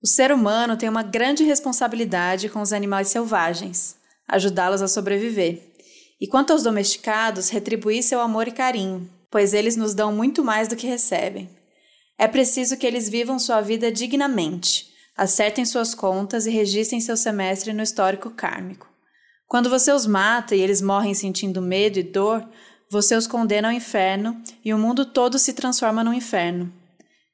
[0.00, 3.96] O ser humano tem uma grande responsabilidade com os animais selvagens,
[4.28, 5.72] ajudá-los a sobreviver.
[6.20, 10.68] E quanto aos domesticados, retribuir seu amor e carinho, pois eles nos dão muito mais
[10.68, 11.50] do que recebem.
[12.16, 17.72] É preciso que eles vivam sua vida dignamente, acertem suas contas e registrem seu semestre
[17.72, 18.88] no histórico kármico.
[19.48, 22.48] Quando você os mata e eles morrem sentindo medo e dor,
[22.88, 26.72] você os condena ao inferno e o mundo todo se transforma num inferno.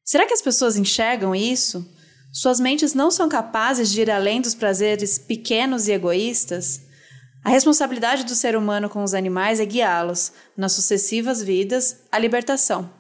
[0.03, 1.87] Será que as pessoas enxergam isso?
[2.37, 6.81] Suas mentes não são capazes de ir além dos prazeres pequenos e egoístas?
[7.45, 12.91] A responsabilidade do ser humano com os animais é guiá-los, nas sucessivas vidas, à libertação.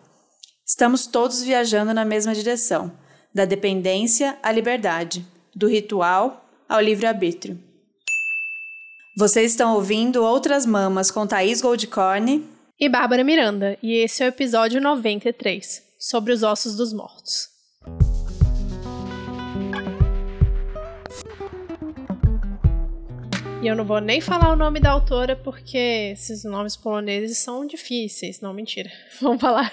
[0.65, 2.93] Estamos todos viajando na mesma direção,
[3.35, 7.59] da dependência à liberdade, do ritual ao livre-arbítrio.
[9.17, 12.49] Vocês estão ouvindo Outras Mamas com Thaís Goldcorn
[12.79, 17.54] e Bárbara Miranda, e esse é o episódio 93, sobre os ossos dos mortos.
[23.65, 27.67] E eu não vou nem falar o nome da autora porque esses nomes poloneses são
[27.67, 28.39] difíceis.
[28.39, 28.91] Não, mentira.
[29.23, 29.73] Vamos falar.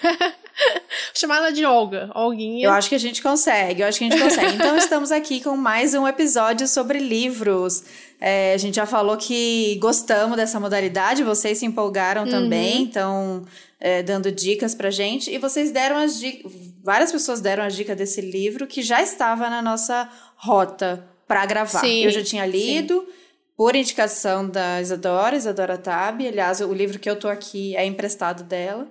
[1.14, 2.68] Chamar ela de Olga, Olguinha.
[2.68, 4.56] Eu acho que a gente consegue, eu acho que a gente consegue.
[4.56, 7.84] Então estamos aqui com mais um episódio sobre livros.
[8.22, 12.30] É, a gente já falou que gostamos dessa modalidade, vocês se empolgaram uhum.
[12.30, 13.46] também, então
[13.78, 15.30] é, dando dicas pra gente.
[15.30, 16.50] E vocês deram as dicas,
[16.82, 21.82] várias pessoas deram a dica desse livro que já estava na nossa rota para gravar.
[21.82, 23.02] Sim, eu já tinha lido.
[23.02, 23.22] Sim
[23.56, 26.28] por indicação da Isadora, Isadora Tabi.
[26.28, 28.88] Aliás, o livro que eu tô aqui é emprestado dela.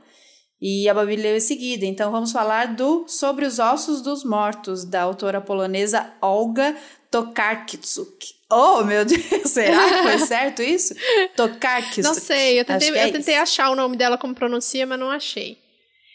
[0.60, 1.86] E a Babi leu em seguida.
[1.86, 6.76] Então vamos falar do Sobre os Ossos dos Mortos, da autora polonesa Olga
[7.10, 8.40] Tokarczuk.
[8.50, 10.94] Oh, meu Deus, será que foi certo isso?
[11.34, 12.02] Tokarczuk.
[12.02, 15.10] Não sei, eu tentei, é eu tentei achar o nome dela como pronuncia, mas não
[15.10, 15.58] achei.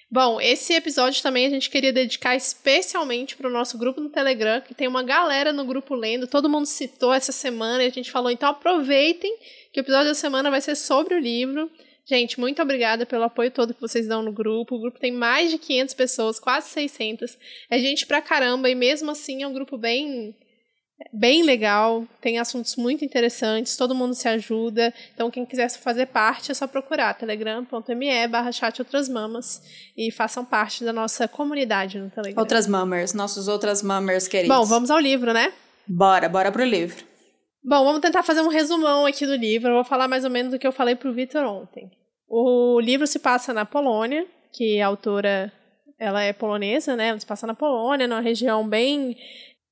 [0.09, 4.61] Bom, esse episódio também a gente queria dedicar especialmente para o nosso grupo no Telegram,
[4.61, 8.11] que tem uma galera no grupo lendo, todo mundo citou essa semana e a gente
[8.11, 9.35] falou, então aproveitem
[9.73, 11.69] que o episódio da semana vai ser sobre o livro.
[12.05, 14.75] Gente, muito obrigada pelo apoio todo que vocês dão no grupo.
[14.75, 17.35] O grupo tem mais de 500 pessoas, quase 600.
[17.67, 20.35] É gente pra caramba e mesmo assim é um grupo bem
[21.13, 24.93] bem legal, tem assuntos muito interessantes, todo mundo se ajuda.
[25.13, 29.61] Então, quem quiser fazer parte, é só procurar telegram.me barra chat outras mamas
[29.97, 32.41] e façam parte da nossa comunidade no Telegram.
[32.41, 34.55] Outras mamers, nossos outras mamers queridos.
[34.55, 35.53] Bom, vamos ao livro, né?
[35.87, 37.03] Bora, bora pro livro.
[37.63, 39.69] Bom, vamos tentar fazer um resumão aqui do livro.
[39.69, 41.89] Eu vou falar mais ou menos do que eu falei pro Vitor ontem.
[42.27, 45.51] O livro se passa na Polônia, que a autora
[45.99, 47.07] ela é polonesa, né?
[47.07, 49.15] Ela se passa na Polônia, numa região bem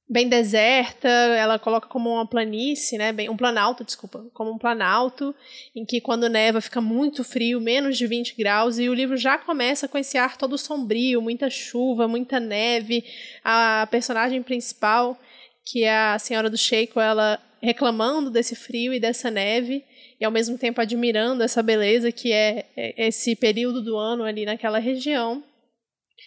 [0.10, 5.34] bem deserta, ela coloca como uma planície, né, bem, um planalto, desculpa, como um planalto,
[5.76, 9.38] em que quando neva fica muito frio, menos de 20 graus, e o livro já
[9.38, 13.04] começa com esse ar todo sombrio, muita chuva, muita neve.
[13.44, 15.18] A personagem principal,
[15.66, 19.86] que é a senhora do Sheiko, ela reclamando desse frio e dessa neve,
[20.20, 24.46] e ao mesmo tempo admirando essa beleza que é, é esse período do ano ali
[24.46, 25.42] naquela região.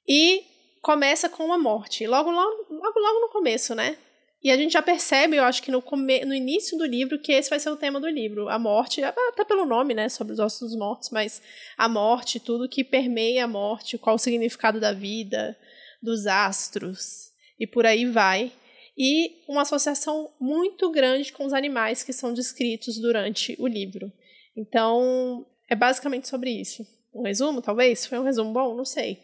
[0.08, 0.44] E
[0.80, 2.06] começa com a morte.
[2.06, 3.96] Logo, logo, logo, logo no começo, né?
[4.42, 6.24] E a gente já percebe, eu acho que no, come...
[6.24, 8.48] no início do livro, que esse vai ser o tema do livro.
[8.48, 10.08] A morte, até pelo nome, né?
[10.08, 11.42] Sobre os ossos dos mortos, mas
[11.76, 15.56] a morte, tudo que permeia a morte, qual o significado da vida,
[16.02, 18.52] dos astros, e por aí vai.
[18.96, 24.12] E uma associação muito grande com os animais que são descritos durante o livro.
[24.56, 26.86] Então, é basicamente sobre isso.
[27.14, 28.06] Um resumo, talvez?
[28.06, 28.74] Foi um resumo bom?
[28.74, 29.18] Não sei.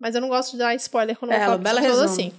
[0.00, 2.32] Mas eu não gosto de dar spoiler quando eu falo bela assim.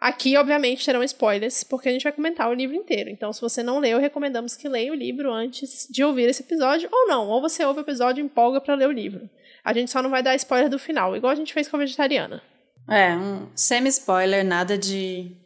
[0.00, 3.10] Aqui, obviamente, terão spoilers, porque a gente vai comentar o livro inteiro.
[3.10, 6.88] Então, se você não leu, recomendamos que leia o livro antes de ouvir esse episódio,
[6.92, 7.26] ou não.
[7.28, 9.28] Ou você ouve o episódio e empolga para ler o livro.
[9.64, 11.80] A gente só não vai dar spoiler do final, igual a gente fez com a
[11.80, 12.40] vegetariana.
[12.88, 15.36] É, um semi-spoiler, nada de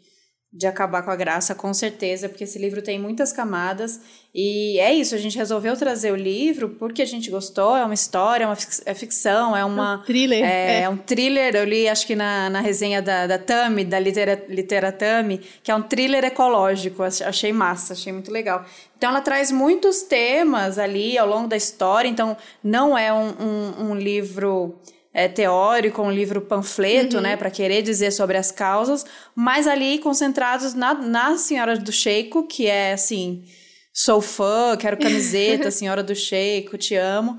[0.53, 3.99] de acabar com a graça, com certeza, porque esse livro tem muitas camadas.
[4.35, 7.75] E é isso, a gente resolveu trazer o livro porque a gente gostou.
[7.75, 9.97] É uma história, é uma é ficção, é uma.
[9.97, 10.45] Um thriller.
[10.45, 11.57] É, é, é, um thriller.
[11.57, 15.75] Eu li, acho que na, na resenha da, da Tami, da Litera, Literatami, que é
[15.75, 17.03] um thriller ecológico.
[17.03, 18.67] Achei massa, achei muito legal.
[18.99, 22.09] Então, ela traz muitos temas ali ao longo da história.
[22.09, 24.79] Então, não é um, um, um livro
[25.14, 27.23] é, teórico, um livro panfleto, uhum.
[27.23, 29.05] né, para querer dizer sobre as causas,
[29.35, 33.44] mas ali concentrados na, na Senhora do Sheiko, que é assim,
[33.93, 37.38] sou fã, quero camiseta, Senhora do Sheiko, te amo.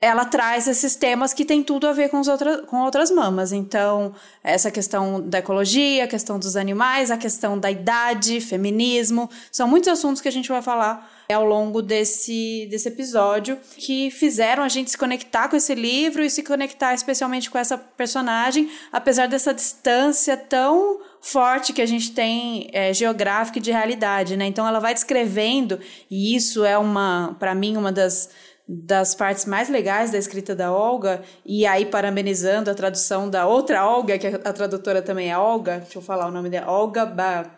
[0.00, 3.52] ela traz esses temas que tem tudo a ver com, os outra, com outras mamas.
[3.52, 4.12] Então,
[4.42, 9.88] essa questão da ecologia, a questão dos animais, a questão da idade, feminismo, são muitos
[9.88, 14.90] assuntos que a gente vai falar ao longo desse, desse episódio que fizeram a gente
[14.90, 20.36] se conectar com esse livro e se conectar especialmente com essa personagem, apesar dessa distância
[20.36, 24.46] tão forte que a gente tem é, geográfica e de realidade, né?
[24.46, 25.80] Então ela vai descrevendo
[26.10, 28.28] e isso é uma, para mim, uma das
[28.66, 33.86] das partes mais legais da escrita da Olga, e aí parabenizando a tradução da outra
[33.86, 37.04] Olga, que a tradutora também é Olga, deixa eu falar o nome dela, Olga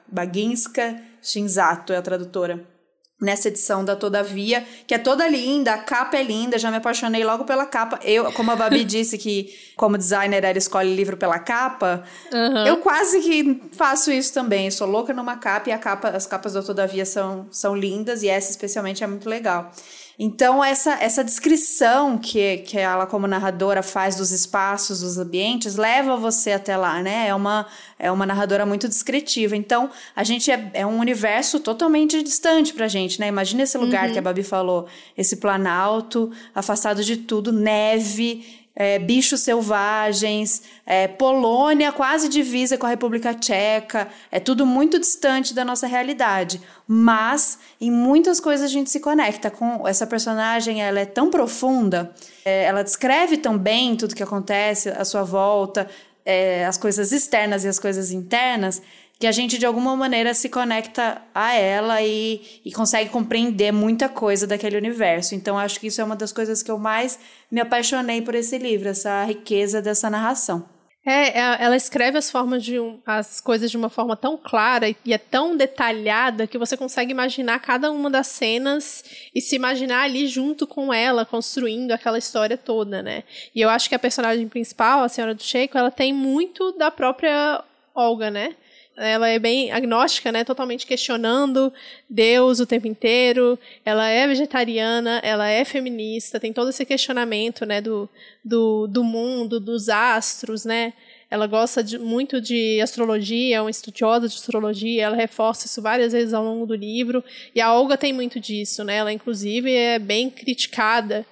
[0.08, 2.75] Baginska Shinzato é a tradutora.
[3.18, 7.24] Nessa edição da Todavia, que é toda linda, a capa é linda, já me apaixonei
[7.24, 7.98] logo pela capa.
[8.02, 12.66] Eu, como a Babi disse que, como designer, ela escolhe livro pela capa, uhum.
[12.66, 14.66] eu quase que faço isso também.
[14.66, 18.22] Eu sou louca numa capa e a capa, as capas da Todavia são, são lindas
[18.22, 19.72] e essa especialmente é muito legal.
[20.18, 26.16] Então, essa, essa descrição que, que ela, como narradora, faz dos espaços, dos ambientes, leva
[26.16, 27.28] você até lá, né?
[27.28, 27.66] É uma,
[27.98, 29.54] é uma narradora muito descritiva.
[29.54, 33.28] Então, a gente é, é um universo totalmente distante pra gente, né?
[33.28, 34.12] Imagina esse lugar uhum.
[34.14, 34.86] que a Babi falou,
[35.18, 42.90] esse planalto, afastado de tudo, neve é, bichos selvagens, é, Polônia quase divisa com a
[42.90, 46.60] República Tcheca, é tudo muito distante da nossa realidade.
[46.86, 52.12] Mas em muitas coisas a gente se conecta com essa personagem, ela é tão profunda,
[52.44, 55.88] é, ela descreve tão bem tudo que acontece à sua volta,
[56.26, 58.82] é, as coisas externas e as coisas internas,
[59.18, 64.08] que a gente de alguma maneira se conecta a ela e, e consegue compreender muita
[64.08, 65.34] coisa daquele universo.
[65.34, 67.18] Então acho que isso é uma das coisas que eu mais
[67.50, 70.68] me apaixonei por esse livro, essa riqueza dessa narração.
[71.08, 74.88] É, é ela escreve as formas de um, as coisas de uma forma tão clara
[74.88, 79.04] e é tão detalhada que você consegue imaginar cada uma das cenas
[79.34, 83.22] e se imaginar ali junto com ela, construindo aquela história toda, né?
[83.54, 86.90] E eu acho que a personagem principal, a senhora do Sheiko, ela tem muito da
[86.90, 87.62] própria
[87.94, 88.56] Olga, né?
[88.96, 90.42] Ela é bem agnóstica, né?
[90.42, 91.72] Totalmente questionando
[92.08, 93.58] Deus o tempo inteiro.
[93.84, 97.80] Ela é vegetariana, ela é feminista, tem todo esse questionamento, né?
[97.80, 98.08] Do,
[98.44, 100.94] do, do mundo, dos astros, né?
[101.30, 106.12] Ela gosta de, muito de astrologia, é uma estudiosa de astrologia, ela reforça isso várias
[106.12, 107.22] vezes ao longo do livro.
[107.54, 108.96] E a Olga tem muito disso, né?
[108.96, 111.26] Ela, inclusive, é bem criticada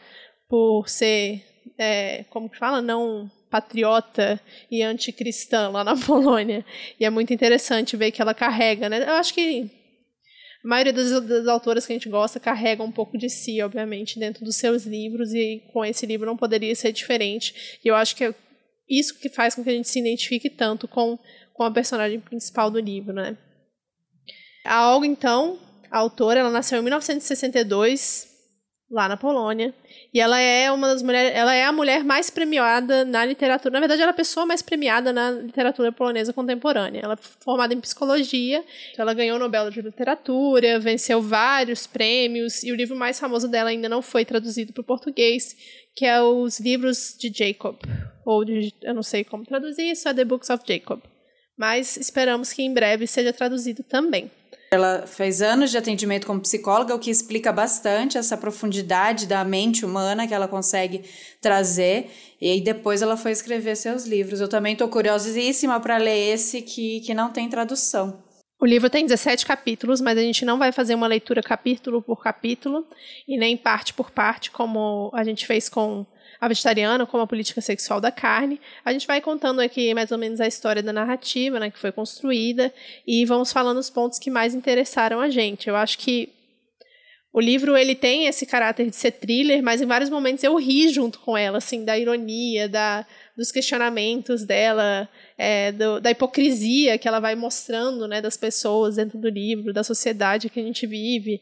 [0.48, 1.42] por ser,
[1.78, 2.82] é, como que fala?
[2.82, 6.66] Não patriota e anticristã lá na Polônia.
[6.98, 9.04] E é muito interessante ver que ela carrega, né?
[9.08, 9.70] Eu acho que
[10.64, 14.18] a maioria das, das autoras que a gente gosta carrega um pouco de si, obviamente,
[14.18, 17.78] dentro dos seus livros, e com esse livro não poderia ser diferente.
[17.84, 18.34] E eu acho que é
[18.90, 21.16] isso que faz com que a gente se identifique tanto com,
[21.52, 23.38] com a personagem principal do livro, né?
[24.64, 25.60] A Olga, então,
[25.92, 28.26] a autora, ela nasceu em 1962,
[28.90, 29.72] lá na Polônia.
[30.14, 33.72] E ela é uma das mulheres, ela é a mulher mais premiada na literatura.
[33.72, 37.00] Na verdade, ela é a pessoa mais premiada na literatura polonesa contemporânea.
[37.02, 38.64] Ela é formada em psicologia,
[38.96, 43.70] ela ganhou o Nobel de Literatura, venceu vários prêmios, e o livro mais famoso dela
[43.70, 45.56] ainda não foi traduzido para o português,
[45.96, 47.76] que é os livros de Jacob,
[48.24, 51.02] ou de, eu não sei como traduzir isso, é The Books of Jacob.
[51.58, 54.30] Mas esperamos que em breve seja traduzido também.
[54.74, 59.84] Ela fez anos de atendimento como psicóloga, o que explica bastante essa profundidade da mente
[59.84, 61.02] humana que ela consegue
[61.40, 62.10] trazer.
[62.40, 64.40] E aí depois ela foi escrever seus livros.
[64.40, 68.22] Eu também estou curiosíssima para ler esse que, que não tem tradução.
[68.60, 72.22] O livro tem 17 capítulos, mas a gente não vai fazer uma leitura capítulo por
[72.22, 72.86] capítulo
[73.28, 76.06] e nem parte por parte, como a gente fez com
[76.44, 78.60] a vegetariana como a política sexual da carne.
[78.84, 81.90] A gente vai contando aqui mais ou menos a história da narrativa, né, que foi
[81.90, 82.72] construída,
[83.06, 85.68] e vamos falando os pontos que mais interessaram a gente.
[85.68, 86.30] Eu acho que
[87.32, 90.88] o livro ele tem esse caráter de ser thriller, mas em vários momentos eu ri
[90.88, 93.04] junto com ela, assim, da ironia, da,
[93.36, 99.18] dos questionamentos dela, é, do, da hipocrisia que ela vai mostrando, né, das pessoas dentro
[99.18, 101.40] do livro, da sociedade que a gente vive.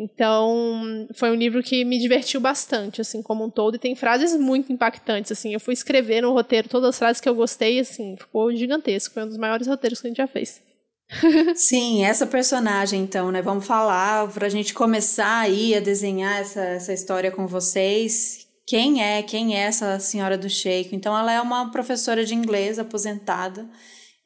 [0.00, 4.38] Então, foi um livro que me divertiu bastante, assim, como um todo, e tem frases
[4.38, 8.16] muito impactantes, assim, eu fui escrever no roteiro todas as frases que eu gostei, assim,
[8.16, 10.62] ficou gigantesco, foi um dos maiores roteiros que a gente já fez.
[11.56, 16.92] Sim, essa personagem, então, né, vamos falar, pra gente começar aí a desenhar essa, essa
[16.92, 20.94] história com vocês, quem é, quem é essa senhora do Sheik?
[20.94, 23.68] Então, ela é uma professora de inglês aposentada,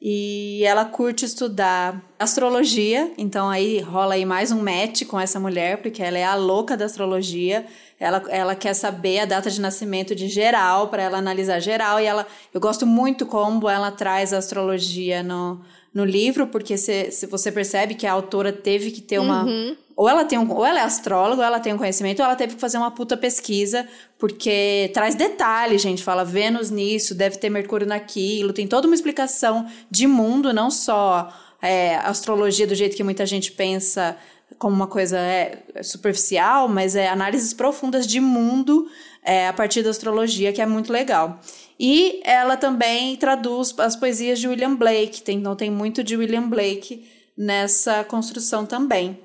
[0.05, 5.81] e ela curte estudar astrologia, então aí rola aí mais um match com essa mulher,
[5.81, 7.65] porque ela é a louca da astrologia.
[7.97, 12.01] Ela, ela quer saber a data de nascimento de geral, para ela analisar geral.
[12.01, 15.61] E ela, eu gosto muito como ela traz a astrologia no,
[15.93, 19.43] no livro, porque se, se você percebe que a autora teve que ter uma.
[19.43, 19.75] Uhum.
[19.95, 22.35] Ou ela tem um, ou ela é astróloga, ou ela tem um conhecimento, ou ela
[22.35, 26.03] teve que fazer uma puta pesquisa, porque traz detalhes, gente.
[26.03, 31.31] Fala Vênus nisso, deve ter Mercúrio naquilo, tem toda uma explicação de mundo, não só
[31.61, 34.17] é, astrologia do jeito que muita gente pensa
[34.57, 38.87] como uma coisa é, superficial, mas é análises profundas de mundo
[39.23, 41.39] é, a partir da astrologia, que é muito legal.
[41.85, 46.47] E ela também traduz as poesias de William Blake, tem, então tem muito de William
[46.47, 47.05] Blake
[47.37, 49.19] nessa construção também.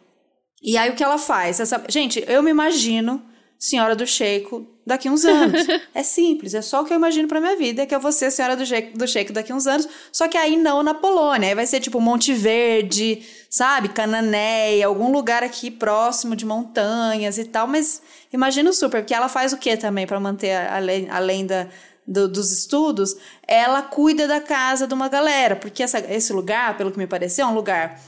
[0.60, 1.60] E aí o que ela faz?
[1.60, 3.22] Essa, gente, eu me imagino
[3.56, 5.64] Senhora do Sheiko daqui uns anos.
[5.94, 8.28] é simples, é só o que eu imagino pra minha vida, que eu vou ser
[8.32, 11.54] Senhora do Sheiko, do Sheiko daqui uns anos, só que aí não na Polônia, aí
[11.54, 17.68] vai ser tipo Monte Verde, sabe, Cananéia, algum lugar aqui próximo de montanhas e tal,
[17.68, 21.68] mas imagino super, porque ela faz o que também para manter além, além da,
[22.08, 23.14] do, dos estudos,
[23.46, 27.46] ela cuida da casa de uma galera, porque essa, esse lugar, pelo que me pareceu,
[27.46, 28.00] é um lugar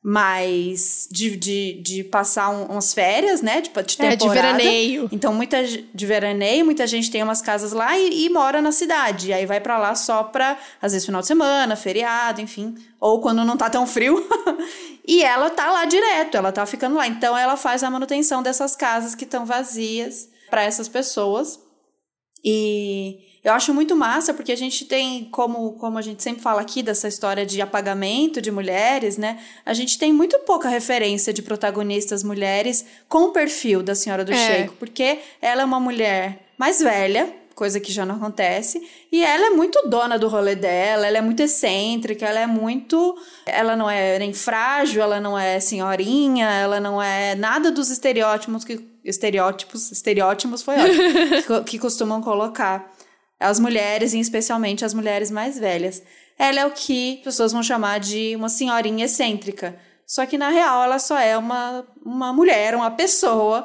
[0.00, 3.60] mais de, de, de passar um, umas férias, né?
[3.60, 4.14] Tipo, de temporada.
[4.14, 5.08] É, de veraneio.
[5.10, 9.28] Então, muita de veraneio, muita gente tem umas casas lá e, e mora na cidade.
[9.28, 12.76] E aí vai para lá só pra, às vezes, final de semana, feriado, enfim.
[13.00, 14.24] Ou quando não tá tão frio.
[15.06, 17.08] e ela tá lá direto, ela tá ficando lá.
[17.08, 21.58] Então, ela faz a manutenção dessas casas que estão vazias para essas pessoas.
[22.44, 26.60] E eu acho muito massa porque a gente tem, como, como a gente sempre fala
[26.60, 29.38] aqui dessa história de apagamento de mulheres, né?
[29.64, 34.32] A gente tem muito pouca referência de protagonistas mulheres com o perfil da Senhora do
[34.32, 34.36] é.
[34.36, 38.80] Sheiko, porque ela é uma mulher mais velha, coisa que já não acontece.
[39.10, 43.16] E ela é muito dona do rolê dela, ela é muito excêntrica, ela é muito.
[43.46, 48.64] Ela não é nem frágil, ela não é senhorinha, ela não é nada dos estereótipos
[48.64, 48.86] que.
[49.04, 52.94] Estereótipos, estereótipos foi ótimo, que, que costumam colocar
[53.38, 56.02] as mulheres, e especialmente as mulheres mais velhas.
[56.38, 59.78] Ela é o que as pessoas vão chamar de uma senhorinha excêntrica.
[60.06, 63.64] Só que na real ela só é uma, uma mulher, uma pessoa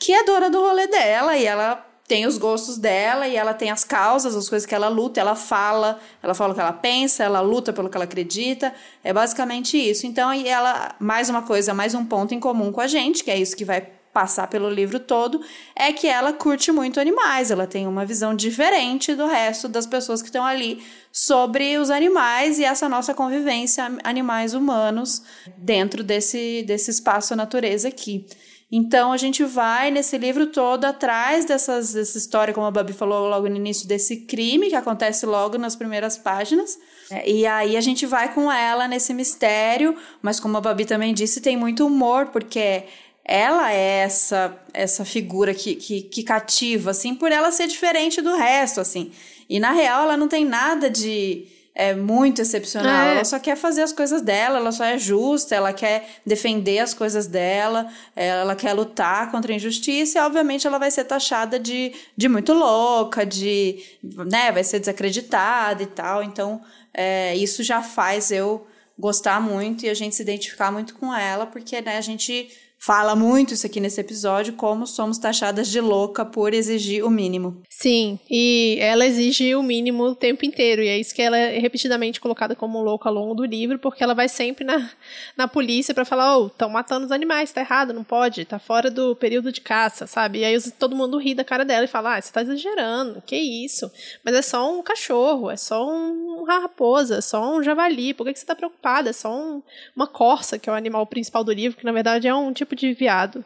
[0.00, 3.70] que é dona do rolê dela e ela tem os gostos dela e ela tem
[3.70, 7.22] as causas, as coisas que ela luta, ela fala, ela fala o que ela pensa,
[7.22, 8.74] ela luta pelo que ela acredita.
[9.04, 10.06] É basicamente isso.
[10.06, 13.30] Então, e ela, mais uma coisa, mais um ponto em comum com a gente, que
[13.30, 15.40] é isso que vai passar pelo livro todo,
[15.74, 20.20] é que ela curte muito animais, ela tem uma visão diferente do resto das pessoas
[20.20, 25.22] que estão ali sobre os animais e essa nossa convivência animais humanos
[25.56, 28.26] dentro desse, desse espaço natureza aqui.
[28.72, 33.28] Então a gente vai nesse livro todo atrás dessas, dessa história, como a Babi falou
[33.28, 36.78] logo no início, desse crime que acontece logo nas primeiras páginas.
[37.26, 41.40] E aí a gente vai com ela nesse mistério, mas como a Babi também disse,
[41.40, 42.84] tem muito humor, porque
[43.30, 48.34] ela é essa essa figura que, que, que, cativa, assim, por ela ser diferente do
[48.34, 49.12] resto, assim.
[49.48, 53.06] E na real ela não tem nada de é, muito excepcional.
[53.06, 53.14] É.
[53.14, 56.92] Ela só quer fazer as coisas dela, ela só é justa, ela quer defender as
[56.92, 61.92] coisas dela, ela quer lutar contra a injustiça e, obviamente, ela vai ser taxada de,
[62.16, 63.78] de muito louca, de.
[64.02, 66.22] né, vai ser desacreditada e tal.
[66.24, 66.60] Então,
[66.92, 68.66] é, isso já faz eu
[68.98, 73.14] gostar muito e a gente se identificar muito com ela, porque né, a gente fala
[73.14, 77.62] muito isso aqui nesse episódio, como somos taxadas de louca por exigir o mínimo.
[77.68, 81.58] Sim, e ela exige o mínimo o tempo inteiro, e é isso que ela é
[81.58, 84.90] repetidamente colocada como louca ao longo do livro, porque ela vai sempre na,
[85.36, 88.90] na polícia para falar, oh, estão matando os animais, tá errado, não pode, tá fora
[88.90, 90.38] do período de caça, sabe?
[90.38, 93.36] E aí todo mundo ri da cara dela e fala, ah, você tá exagerando, que
[93.36, 93.90] isso?
[94.24, 98.32] Mas é só um cachorro, é só um, raposa, é só um javali, por que,
[98.32, 99.10] que você tá preocupada?
[99.10, 99.62] É só um,
[99.94, 102.69] uma corça, que é o animal principal do livro, que na verdade é um tipo
[102.70, 103.44] tipo de viado,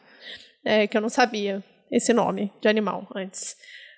[0.65, 3.57] é, que eu não sabia esse nome de animal antes.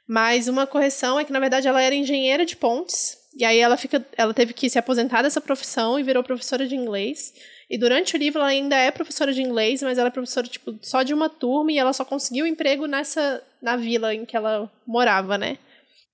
[0.09, 3.77] Mas uma correção é que, na verdade, ela era engenheira de pontes, e aí ela,
[3.77, 7.35] fica, ela teve que se aposentar dessa profissão e virou professora de inglês.
[7.69, 10.79] E durante o livro ela ainda é professora de inglês, mas ela é professora tipo,
[10.81, 14.71] só de uma turma e ela só conseguiu emprego nessa na vila em que ela
[14.87, 15.59] morava, né?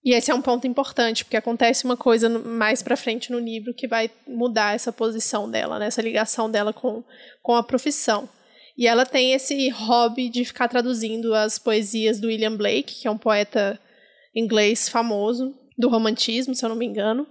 [0.05, 3.73] E esse é um ponto importante, porque acontece uma coisa mais para frente no livro
[3.73, 5.87] que vai mudar essa posição dela, né?
[5.87, 7.05] essa ligação dela com,
[7.41, 8.29] com a profissão.
[8.77, 13.11] E ela tem esse hobby de ficar traduzindo as poesias do William Blake, que é
[13.11, 13.79] um poeta
[14.35, 17.27] inglês famoso do romantismo, se eu não me engano,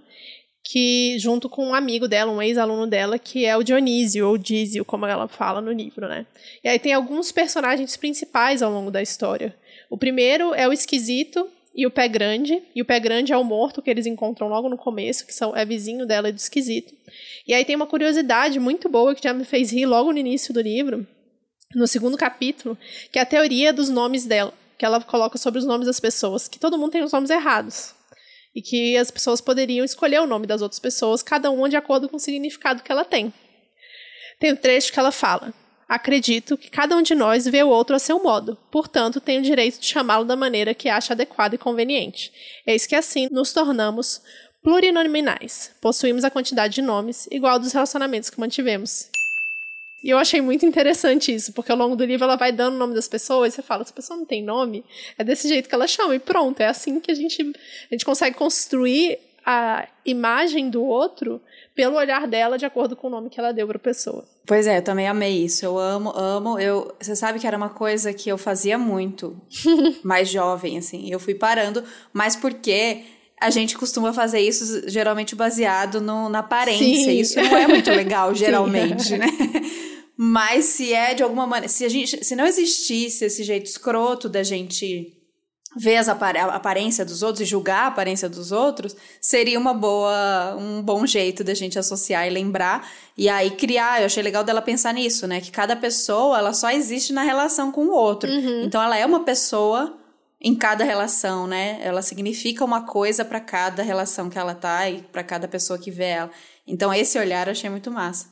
[0.64, 4.84] que junto com um amigo dela, um ex-aluno dela, que é o Dionísio, ou Dísio,
[4.84, 6.26] como ela fala no livro, né?
[6.62, 9.54] E aí tem alguns personagens principais ao longo da história.
[9.90, 13.42] O primeiro é o Esquisito e o Pé Grande, e o Pé Grande é o
[13.42, 16.94] morto que eles encontram logo no começo, que são, é vizinho dela e do Esquisito.
[17.46, 20.54] E aí tem uma curiosidade muito boa que já me fez rir logo no início
[20.54, 21.06] do livro,
[21.74, 22.76] no segundo capítulo,
[23.10, 26.48] que é a teoria dos nomes dela, que ela coloca sobre os nomes das pessoas,
[26.48, 27.94] que todo mundo tem os nomes errados.
[28.54, 32.08] E que as pessoas poderiam escolher o nome das outras pessoas, cada uma de acordo
[32.08, 33.32] com o significado que ela tem.
[34.38, 35.54] Tem um trecho que ela fala:
[35.88, 39.42] Acredito que cada um de nós vê o outro a seu modo, portanto, tem o
[39.42, 42.32] direito de chamá-lo da maneira que acha adequada e conveniente.
[42.66, 44.22] Eis que assim nos tornamos
[44.62, 45.70] plurinominais.
[45.80, 49.10] Possuímos a quantidade de nomes igual dos relacionamentos que mantivemos.
[50.02, 52.78] E eu achei muito interessante isso, porque ao longo do livro ela vai dando o
[52.78, 54.84] nome das pessoas, e você fala, essa pessoa não tem nome,
[55.16, 58.04] é desse jeito que ela chama, e pronto, é assim que a gente, a gente
[58.04, 61.40] consegue construir a imagem do outro
[61.74, 64.24] pelo olhar dela de acordo com o nome que ela deu para a pessoa.
[64.46, 65.64] Pois é, eu também amei isso.
[65.64, 66.58] Eu amo, amo.
[66.58, 69.40] Eu, você sabe que era uma coisa que eu fazia muito,
[70.04, 71.10] mais jovem, assim.
[71.10, 71.82] Eu fui parando,
[72.12, 73.02] mas porque
[73.40, 76.84] a gente costuma fazer isso geralmente baseado no, na aparência.
[76.84, 77.18] Sim.
[77.18, 79.26] Isso não é muito legal, geralmente, né?
[80.24, 84.28] Mas se é de alguma maneira, se a gente, se não existisse esse jeito escroto
[84.28, 85.18] da gente
[85.76, 89.74] ver as apar a aparência dos outros e julgar a aparência dos outros, seria uma
[89.74, 92.88] boa, um bom jeito da gente associar e lembrar
[93.18, 93.98] e aí criar.
[93.98, 95.40] Eu achei legal dela pensar nisso, né?
[95.40, 98.30] Que cada pessoa, ela só existe na relação com o outro.
[98.30, 98.62] Uhum.
[98.62, 99.98] Então ela é uma pessoa
[100.40, 101.80] em cada relação, né?
[101.82, 105.90] Ela significa uma coisa para cada relação que ela tá e para cada pessoa que
[105.90, 106.30] vê ela.
[106.64, 108.28] Então esse olhar eu achei muito massa.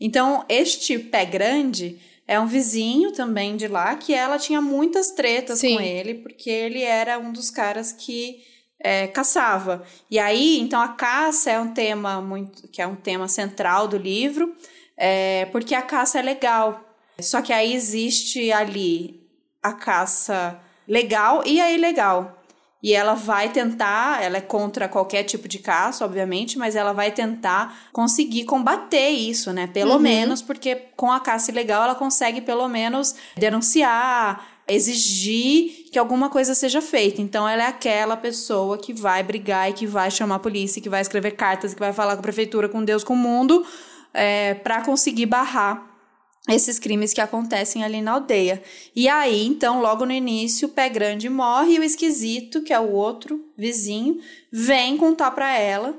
[0.00, 5.58] Então, este pé grande é um vizinho também de lá que ela tinha muitas tretas
[5.58, 5.74] Sim.
[5.74, 8.42] com ele, porque ele era um dos caras que
[8.80, 9.84] é, caçava.
[10.10, 12.68] E aí, então, a caça é um tema muito.
[12.68, 14.54] que é um tema central do livro,
[14.96, 16.82] é, porque a caça é legal.
[17.20, 19.20] Só que aí existe ali
[19.62, 22.43] a caça legal e a ilegal.
[22.84, 27.10] E ela vai tentar, ela é contra qualquer tipo de caça, obviamente, mas ela vai
[27.10, 29.66] tentar conseguir combater isso, né?
[29.66, 30.00] Pelo uhum.
[30.00, 36.54] menos, porque com a caça ilegal ela consegue pelo menos denunciar, exigir que alguma coisa
[36.54, 37.22] seja feita.
[37.22, 40.90] Então ela é aquela pessoa que vai brigar e que vai chamar a polícia, que
[40.90, 43.64] vai escrever cartas, que vai falar com a prefeitura, com Deus, com o mundo,
[44.12, 45.93] é, para conseguir barrar
[46.48, 48.62] esses crimes que acontecem ali na aldeia.
[48.94, 52.78] E aí, então, logo no início, o pé grande morre e o esquisito, que é
[52.78, 54.20] o outro vizinho,
[54.52, 55.98] vem contar para ela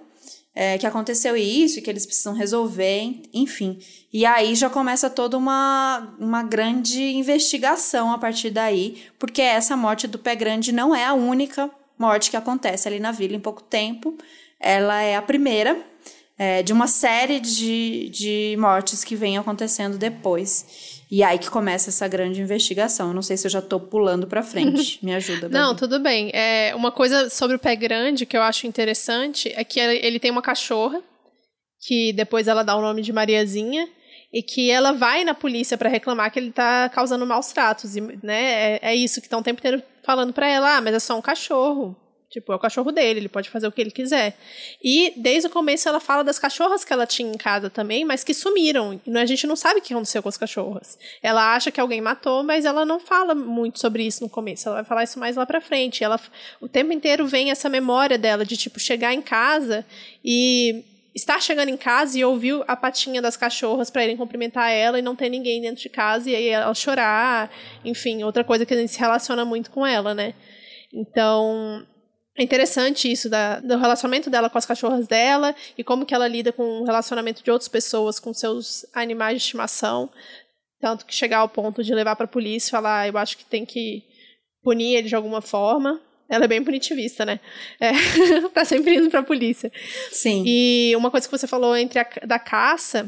[0.56, 3.78] é, que aconteceu isso e que eles precisam resolver, enfim.
[4.12, 10.08] E aí já começa toda uma, uma grande investigação a partir daí, porque essa morte
[10.08, 13.62] do pé grande não é a única morte que acontece ali na vila em pouco
[13.62, 14.18] tempo.
[14.58, 15.78] Ela é a primeira
[16.38, 21.04] é, de uma série de, de mortes que vem acontecendo depois.
[21.10, 23.10] E aí que começa essa grande investigação.
[23.10, 25.00] Eu não sei se eu já tô pulando para frente.
[25.06, 25.48] Me ajuda.
[25.48, 26.32] Não, tudo bem.
[26.34, 30.32] É, uma coisa sobre o pé grande que eu acho interessante é que ele tem
[30.32, 31.02] uma cachorra
[31.86, 33.88] que depois ela dá o nome de Mariazinha
[34.34, 38.02] e que ela vai na polícia para reclamar que ele tá causando maus tratos, e,
[38.24, 38.76] né?
[38.76, 41.18] É, é isso que estão o tempo inteiro falando para ela, ah, mas é só
[41.18, 41.96] um cachorro.
[42.36, 44.38] Tipo, é o cachorro dele, ele pode fazer o que ele quiser.
[44.84, 48.26] E desde o começo ela fala das cachorras que ela tinha em casa também, mas
[48.26, 49.00] que sumiram.
[49.08, 51.00] E a gente não sabe o que aconteceu com as cachorras.
[51.24, 54.68] Ela acha que alguém matou, mas ela não fala muito sobre isso no começo.
[54.68, 56.04] Ela vai falar isso mais lá pra frente.
[56.04, 56.20] Ela,
[56.60, 59.86] o tempo inteiro vem essa memória dela de, tipo, chegar em casa
[60.22, 60.84] e
[61.16, 65.02] estar chegando em casa e ouvir a patinha das cachorras para irem cumprimentar ela e
[65.02, 67.50] não ter ninguém dentro de casa e aí ela chorar,
[67.86, 70.34] enfim, outra coisa que a gente se relaciona muito com ela, né?
[70.94, 71.86] Então,
[72.38, 76.28] é interessante isso da, do relacionamento dela com as cachorras dela e como que ela
[76.28, 80.10] lida com o relacionamento de outras pessoas com seus animais de estimação.
[80.82, 83.38] Tanto que chegar ao ponto de levar para a polícia e falar, ah, eu acho
[83.38, 84.04] que tem que
[84.62, 86.02] punir ele de alguma forma.
[86.28, 87.40] Ela é bem punitivista, né?
[87.80, 87.92] É,
[88.54, 89.72] tá sempre indo para a polícia.
[90.12, 90.44] Sim.
[90.46, 93.08] E uma coisa que você falou entre a, da caça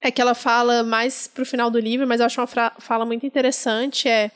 [0.00, 3.26] é que ela fala mais pro final do livro, mas eu acho uma fala muito
[3.26, 4.30] interessante, é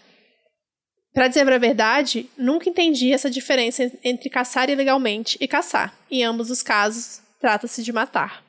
[1.18, 5.92] para dizer a verdade, nunca entendi essa diferença entre caçar ilegalmente e caçar.
[6.08, 8.44] Em ambos os casos, trata-se de matar.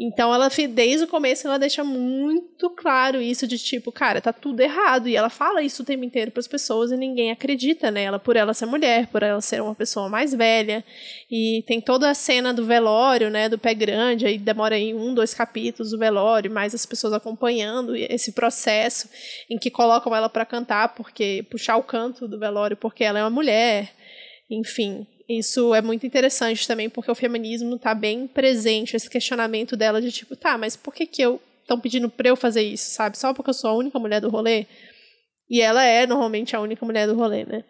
[0.00, 4.60] Então ela desde o começo ela deixa muito claro isso de tipo, cara, tá tudo
[4.60, 8.16] errado e ela fala isso o tempo inteiro para as pessoas e ninguém acredita nela
[8.16, 10.84] por ela ser mulher, por ela ser uma pessoa mais velha.
[11.28, 15.12] E tem toda a cena do velório, né, do pé grande, aí demora aí um,
[15.12, 19.08] dois capítulos do velório, mais as pessoas acompanhando esse processo
[19.50, 23.22] em que colocam ela para cantar porque puxar o canto do velório porque ela é
[23.24, 23.92] uma mulher.
[24.48, 30.00] Enfim, isso é muito interessante também, porque o feminismo está bem presente, esse questionamento dela
[30.00, 33.18] de tipo, tá, mas por que que eu estão pedindo para eu fazer isso, sabe?
[33.18, 34.66] Só porque eu sou a única mulher do rolê?
[35.50, 37.62] E ela é normalmente a única mulher do rolê, né?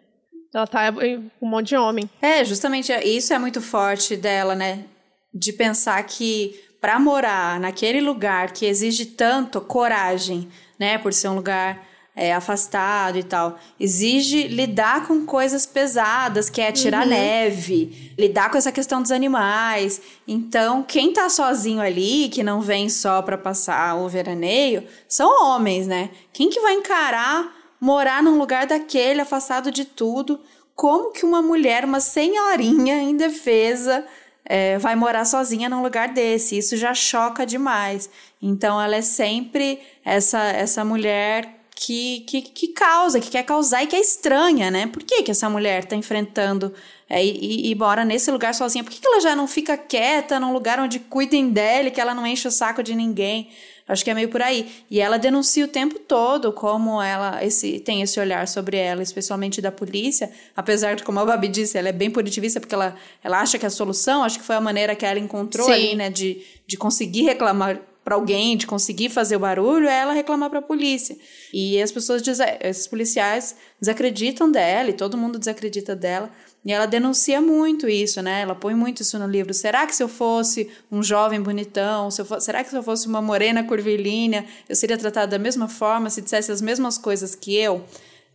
[0.53, 2.09] Ela tá com um monte de homem.
[2.21, 4.85] É, justamente isso é muito forte dela, né?
[5.33, 10.47] De pensar que para morar naquele lugar que exige tanto coragem,
[10.79, 13.57] né, por ser um lugar é, afastado e tal.
[13.79, 17.09] Exige lidar com coisas pesadas, que é tirar uhum.
[17.09, 20.01] neve, lidar com essa questão dos animais.
[20.27, 25.87] Então, quem tá sozinho ali, que não vem só para passar o veraneio, são homens,
[25.87, 26.09] né?
[26.33, 30.41] Quem que vai encarar morar num lugar daquele, afastado de tudo?
[30.75, 34.05] Como que uma mulher, uma senhorinha indefesa,
[34.43, 36.57] é, vai morar sozinha num lugar desse?
[36.57, 38.09] Isso já choca demais.
[38.41, 43.87] Então, ela é sempre essa, essa mulher que, que, que causa, que quer causar e
[43.87, 44.87] que é estranha, né?
[44.87, 46.73] Por que, que essa mulher está enfrentando
[47.09, 48.83] é, e, e, mora nesse lugar sozinha?
[48.83, 52.01] Por que, que ela já não fica quieta num lugar onde cuidem dela e que
[52.01, 53.49] ela não enche o saco de ninguém?
[53.87, 54.69] Acho que é meio por aí.
[54.91, 59.61] E ela denuncia o tempo todo como ela esse, tem esse olhar sobre ela, especialmente
[59.61, 60.29] da polícia.
[60.57, 63.65] Apesar de, como a Babi disse, ela é bem punitivista porque ela, ela acha que
[63.65, 65.71] a solução, acho que foi a maneira que ela encontrou Sim.
[65.71, 70.13] ali, né, de, de conseguir reclamar para alguém, de conseguir fazer o barulho, é ela
[70.13, 71.17] reclamar para a polícia.
[71.53, 72.23] E as pessoas,
[72.61, 76.31] esses policiais desacreditam dela e todo mundo desacredita dela.
[76.65, 78.41] E ela denuncia muito isso, né?
[78.41, 79.53] Ela põe muito isso no livro.
[79.53, 83.07] Será que se eu fosse um jovem bonitão, se for, será que se eu fosse
[83.07, 87.55] uma morena curvilínea, eu seria tratada da mesma forma, se dissesse as mesmas coisas que
[87.55, 87.85] eu?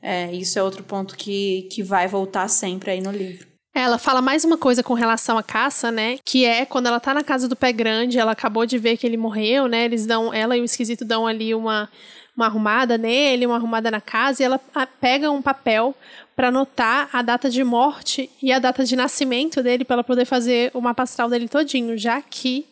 [0.00, 3.53] É, isso é outro ponto que, que vai voltar sempre aí no livro.
[3.74, 6.16] Ela fala mais uma coisa com relação à caça, né?
[6.24, 9.04] Que é quando ela tá na casa do pé grande, ela acabou de ver que
[9.04, 9.84] ele morreu, né?
[9.84, 11.90] Eles dão, ela e o esquisito dão ali uma,
[12.36, 14.60] uma arrumada nele, uma arrumada na casa, e ela
[15.00, 15.92] pega um papel
[16.36, 20.24] para anotar a data de morte e a data de nascimento dele para ela poder
[20.24, 22.64] fazer o mapa astral dele todinho, já que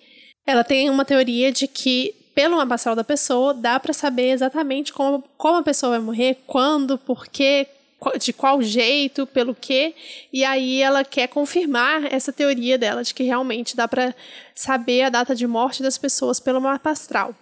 [0.47, 4.93] ela tem uma teoria de que pelo mapa astral da pessoa dá para saber exatamente
[4.93, 7.67] como, como a pessoa vai morrer, quando, por quê,
[8.19, 9.95] de qual jeito, pelo quê,
[10.33, 14.15] e aí ela quer confirmar essa teoria dela de que realmente dá para
[14.55, 17.35] saber a data de morte das pessoas pelo mapa astral.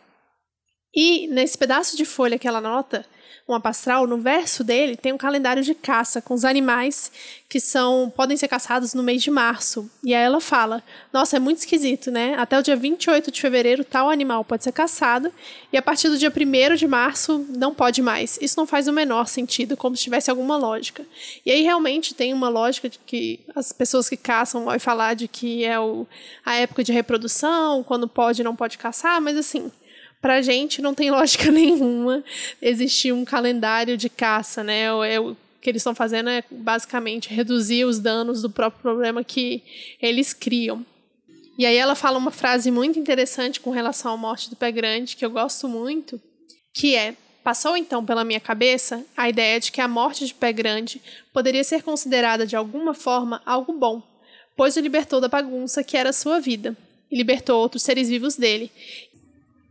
[0.94, 3.06] E nesse pedaço de folha que ela anota,
[3.50, 7.10] uma pastral, no verso dele tem um calendário de caça com os animais
[7.48, 9.90] que são podem ser caçados no mês de março.
[10.04, 12.34] E aí ela fala: "Nossa, é muito esquisito, né?
[12.38, 15.32] Até o dia 28 de fevereiro tal animal pode ser caçado
[15.72, 18.38] e a partir do dia 1 de março não pode mais".
[18.40, 21.04] Isso não faz o menor sentido, como se tivesse alguma lógica.
[21.44, 25.26] E aí realmente tem uma lógica de que as pessoas que caçam vão falar de
[25.26, 26.06] que é o,
[26.44, 29.72] a época de reprodução, quando pode não pode caçar, mas assim,
[30.20, 32.22] Pra gente não tem lógica nenhuma
[32.60, 34.84] existir um calendário de caça, né?
[35.08, 39.62] É, o que eles estão fazendo é basicamente reduzir os danos do próprio problema que
[40.00, 40.84] eles criam.
[41.58, 45.16] E aí ela fala uma frase muito interessante com relação à morte do pé grande,
[45.16, 46.20] que eu gosto muito,
[46.72, 50.52] que é: Passou então pela minha cabeça a ideia de que a morte de pé
[50.52, 51.00] grande
[51.32, 54.02] poderia ser considerada de alguma forma algo bom,
[54.56, 56.76] pois o libertou da bagunça que era a sua vida
[57.10, 58.70] e libertou outros seres vivos dele,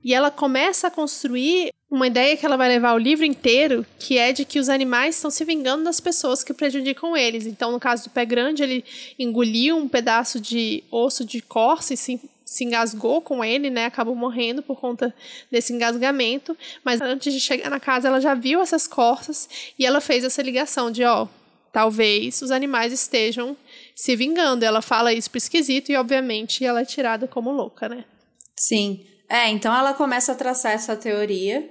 [0.04, 4.18] e ela começa a construir uma ideia que ela vai levar o livro inteiro, que
[4.18, 7.48] é de que os animais estão se vingando das pessoas que prejudicam eles.
[7.48, 8.86] Então, no caso do pé grande, ele
[9.18, 13.86] engoliu um pedaço de osso de corça e se, se engasgou com ele, né?
[13.86, 15.14] Acabou morrendo por conta
[15.52, 16.56] desse engasgamento.
[16.84, 20.44] Mas antes de chegar na casa, ela já viu essas corças e ela fez essa
[20.44, 21.28] ligação de, ó,
[21.74, 23.58] talvez os animais estejam
[23.96, 24.64] se vingando.
[24.64, 28.06] Ela fala isso pro esquisito e, obviamente, ela é tirada como louca, né?
[28.56, 29.04] Sim.
[29.30, 31.70] É, então ela começa a traçar essa teoria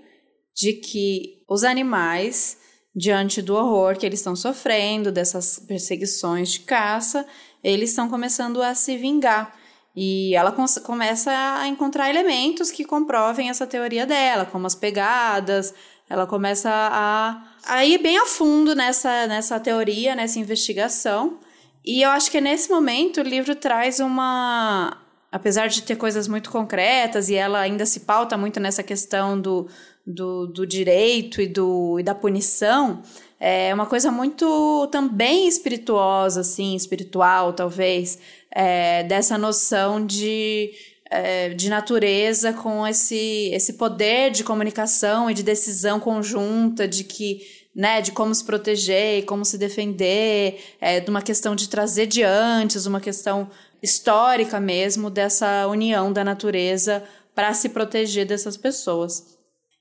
[0.55, 2.57] de que os animais,
[2.95, 7.27] diante do horror que eles estão sofrendo, dessas perseguições de caça,
[7.63, 9.57] eles estão começando a se vingar.
[9.97, 15.75] E ela começa a encontrar elementos que comprovem essa teoria dela, como as pegadas.
[16.09, 21.41] Ela começa a, a ir bem a fundo nessa, nessa teoria, nessa investigação.
[21.85, 24.97] E eu acho que nesse momento o livro traz uma,
[25.31, 29.69] apesar de ter coisas muito concretas e ela ainda se pauta muito nessa questão do,
[30.07, 33.03] do, do direito e, do, e da punição,
[33.39, 38.19] é uma coisa muito também espirituosa, assim, espiritual, talvez,
[38.51, 40.73] é, dessa noção de,
[41.09, 47.43] é, de natureza com esse, esse poder de comunicação e de decisão conjunta, de que
[47.79, 52.25] né, de como se proteger, como se defender, é, de uma questão de trazer de
[52.25, 53.49] antes, uma questão
[53.83, 57.03] histórica mesmo dessa união da natureza
[57.35, 59.38] para se proteger dessas pessoas.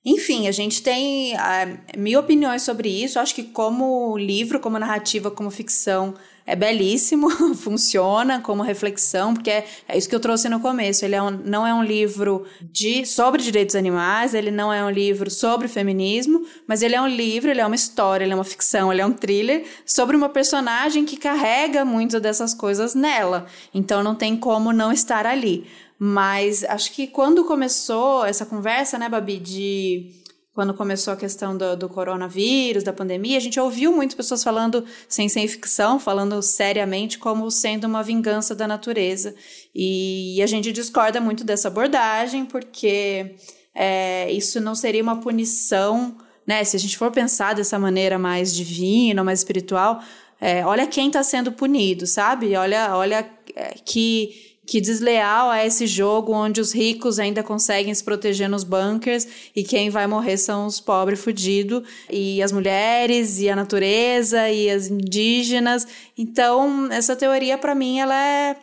[0.10, 3.20] Enfim, a gente tem uh, mil opiniões sobre isso.
[3.20, 6.14] Acho que como livro, como narrativa, como ficção,
[6.46, 11.04] é belíssimo, funciona como reflexão, porque é, é, isso que eu trouxe no começo.
[11.04, 14.90] Ele é um, não é um livro de, sobre direitos animais, ele não é um
[14.90, 18.46] livro sobre feminismo, mas ele é um livro, ele é uma história, ele é uma
[18.46, 23.46] ficção, ele é um thriller sobre uma personagem que carrega muitas dessas coisas nela.
[23.74, 25.68] Então não tem como não estar ali.
[26.00, 30.12] Mas acho que quando começou essa conversa, né, Babi, de
[30.58, 34.84] quando começou a questão do, do, coronavírus, da pandemia, a gente ouviu muitas pessoas falando,
[35.08, 39.36] sem sem ficção, falando seriamente como sendo uma vingança da natureza.
[39.74, 43.36] E, a gente discorda muito dessa abordagem, porque
[43.76, 46.64] é, isso não seria uma punição, né?
[46.64, 50.02] Se a gente for pensar dessa maneira mais divina, mais espiritual,
[50.42, 52.56] é, olha quem está sendo punido, sabe?
[52.56, 58.04] Olha, olha é, que que desleal a esse jogo onde os ricos ainda conseguem se
[58.04, 59.26] proteger nos bunkers
[59.56, 64.70] e quem vai morrer são os pobres fudidos e as mulheres e a natureza e
[64.70, 65.88] as indígenas.
[66.18, 68.58] Então, essa teoria para mim ela é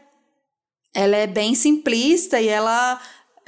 [0.95, 3.01] ela é bem simplista e ela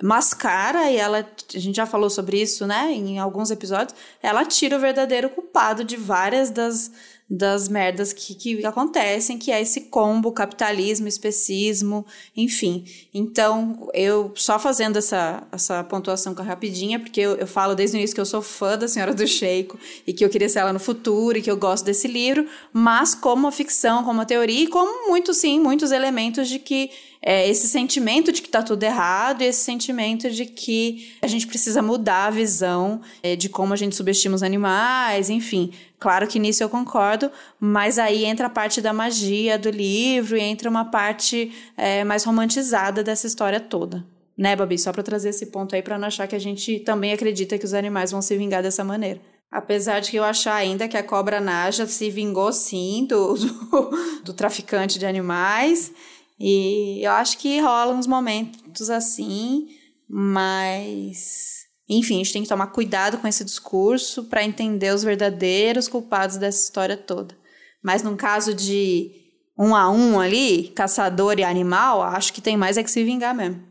[0.03, 4.77] mascara e ela a gente já falou sobre isso, né, em alguns episódios, ela tira
[4.77, 6.91] o verdadeiro culpado de várias das
[7.29, 12.85] das merdas que, que acontecem, que é esse combo capitalismo, especismo, enfim.
[13.13, 18.15] Então, eu só fazendo essa, essa pontuação rapidinha, porque eu, eu falo desde o início
[18.15, 20.79] que eu sou fã da Senhora do Sheiko e que eu queria ser ela no
[20.79, 24.69] futuro e que eu gosto desse livro, mas como uma ficção, como uma teoria e
[24.69, 26.91] como muito, sim, muitos elementos de que
[27.29, 31.45] é, esse sentimento de que está tudo errado e esse sentimento de que a gente
[31.45, 35.73] precisa mudar a visão é, de como a gente subestima os animais, enfim.
[35.99, 40.41] Claro que nisso eu concordo, mas aí entra a parte da magia do livro e
[40.41, 44.07] entra uma parte é, mais romantizada dessa história toda.
[44.39, 44.79] Né, Babi?
[44.79, 47.65] Só para trazer esse ponto aí para não achar que a gente também acredita que
[47.65, 49.21] os animais vão se vingar dessa maneira.
[49.51, 53.91] Apesar de que eu achar ainda que a cobra Naja se vingou sim do, do,
[54.27, 55.93] do traficante de animais.
[56.39, 59.69] E eu acho que rola uns momentos assim,
[60.09, 65.87] mas enfim, a gente tem que tomar cuidado com esse discurso para entender os verdadeiros
[65.89, 67.35] culpados dessa história toda.
[67.83, 69.13] Mas num caso de
[69.59, 73.35] um a um ali, caçador e animal, acho que tem mais é que se vingar
[73.35, 73.63] mesmo.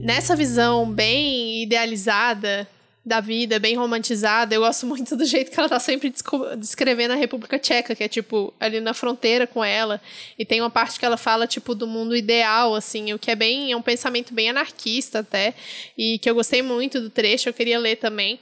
[0.00, 2.66] Nessa visão bem idealizada
[3.08, 4.54] da vida, bem romantizada.
[4.54, 6.12] Eu gosto muito do jeito que ela tá sempre
[6.56, 10.00] descrevendo a República Tcheca, que é tipo ali na fronteira com ela.
[10.38, 13.34] E tem uma parte que ela fala tipo do mundo ideal, assim, o que é
[13.34, 15.54] bem é um pensamento bem anarquista até,
[15.96, 18.38] e que eu gostei muito do trecho, eu queria ler também.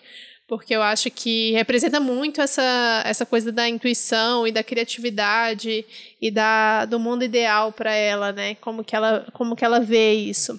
[0.49, 5.85] Porque eu acho que representa muito essa, essa coisa da intuição e da criatividade
[6.23, 8.55] e da, do mundo ideal para ela, né?
[8.57, 10.59] Como que ela, como que ela vê isso.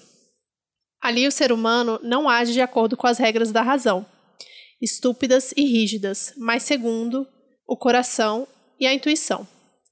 [1.00, 4.04] Ali o ser humano não age de acordo com as regras da razão,
[4.80, 7.26] estúpidas e rígidas, mas segundo
[7.66, 8.46] o coração
[8.78, 9.46] e a intuição.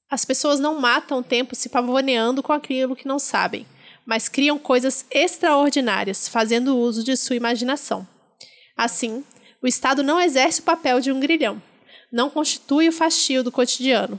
[0.09, 3.65] As pessoas não matam o tempo se pavoneando com aquilo que não sabem,
[4.05, 8.07] mas criam coisas extraordinárias, fazendo uso de sua imaginação.
[8.75, 9.23] Assim,
[9.61, 11.61] o Estado não exerce o papel de um grilhão,
[12.11, 14.17] não constitui o fastio do cotidiano,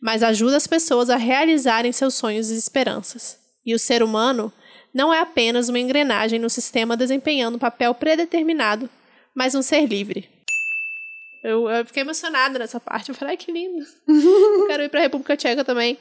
[0.00, 3.38] mas ajuda as pessoas a realizarem seus sonhos e esperanças.
[3.66, 4.52] E o ser humano
[4.98, 8.90] não é apenas uma engrenagem no sistema desempenhando um papel predeterminado,
[9.32, 10.28] mas um ser livre.
[11.40, 13.08] Eu, eu fiquei emocionada nessa parte.
[13.08, 13.86] Eu falei, ai, que lindo.
[14.08, 15.96] eu quero ir para a República Tcheca também.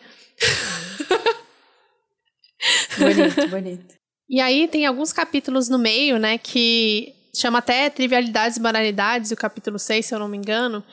[2.97, 3.95] bonito, bonito.
[4.27, 9.35] E aí tem alguns capítulos no meio, né, que chama até Trivialidades e Banalidades, o
[9.35, 10.83] capítulo 6, se eu não me engano,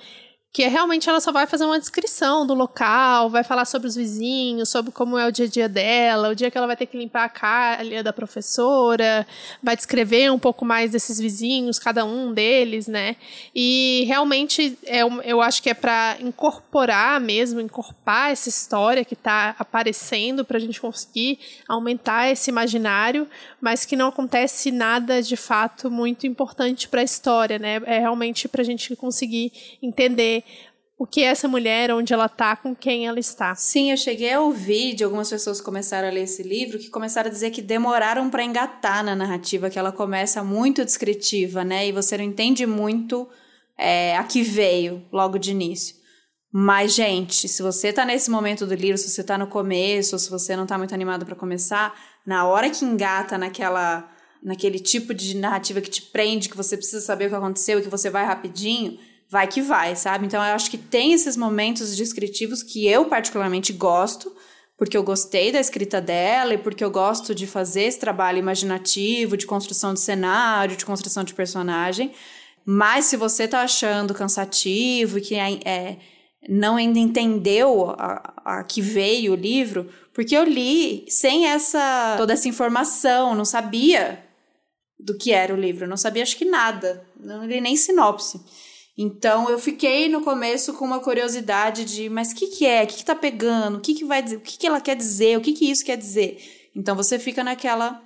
[0.54, 3.96] que é, realmente ela só vai fazer uma descrição do local, vai falar sobre os
[3.96, 6.86] vizinhos, sobre como é o dia a dia dela, o dia que ela vai ter
[6.86, 9.26] que limpar a calha da professora,
[9.60, 13.16] vai descrever um pouco mais desses vizinhos, cada um deles, né?
[13.52, 19.56] E realmente é, eu acho que é para incorporar mesmo, incorporar essa história que está
[19.58, 21.36] aparecendo para a gente conseguir
[21.68, 23.26] aumentar esse imaginário,
[23.60, 27.82] mas que não acontece nada de fato muito importante para a história, né?
[27.86, 29.50] É realmente para a gente conseguir
[29.82, 30.43] entender
[30.96, 33.54] o que é essa mulher, onde ela está, com quem ela está.
[33.56, 36.88] Sim, eu cheguei a ouvir de algumas pessoas que começaram a ler esse livro que
[36.88, 41.88] começaram a dizer que demoraram para engatar na narrativa, que ela começa muito descritiva, né?
[41.88, 43.28] E você não entende muito
[43.76, 45.96] é, a que veio logo de início.
[46.52, 50.18] Mas, gente, se você está nesse momento do livro, se você está no começo, ou
[50.20, 51.92] se você não está muito animado para começar,
[52.24, 57.00] na hora que engata naquela naquele tipo de narrativa que te prende, que você precisa
[57.00, 58.98] saber o que aconteceu e que você vai rapidinho,
[59.34, 60.26] vai que vai, sabe?
[60.26, 64.32] Então eu acho que tem esses momentos descritivos que eu particularmente gosto,
[64.78, 69.36] porque eu gostei da escrita dela e porque eu gosto de fazer esse trabalho imaginativo,
[69.36, 72.12] de construção de cenário, de construção de personagem.
[72.64, 75.96] Mas se você tá achando cansativo e que é, é
[76.48, 82.34] não ainda entendeu a, a que veio o livro, porque eu li sem essa toda
[82.34, 84.24] essa informação, não sabia
[84.96, 88.40] do que era o livro, não sabia acho que nada, não li nem sinopse.
[88.96, 92.84] Então eu fiquei no começo com uma curiosidade de, mas o que, que é?
[92.84, 93.78] O que, que tá pegando?
[93.78, 94.36] O que, que vai dizer?
[94.36, 95.36] O que, que ela quer dizer?
[95.36, 96.70] O que, que isso quer dizer?
[96.74, 98.00] Então você fica naquela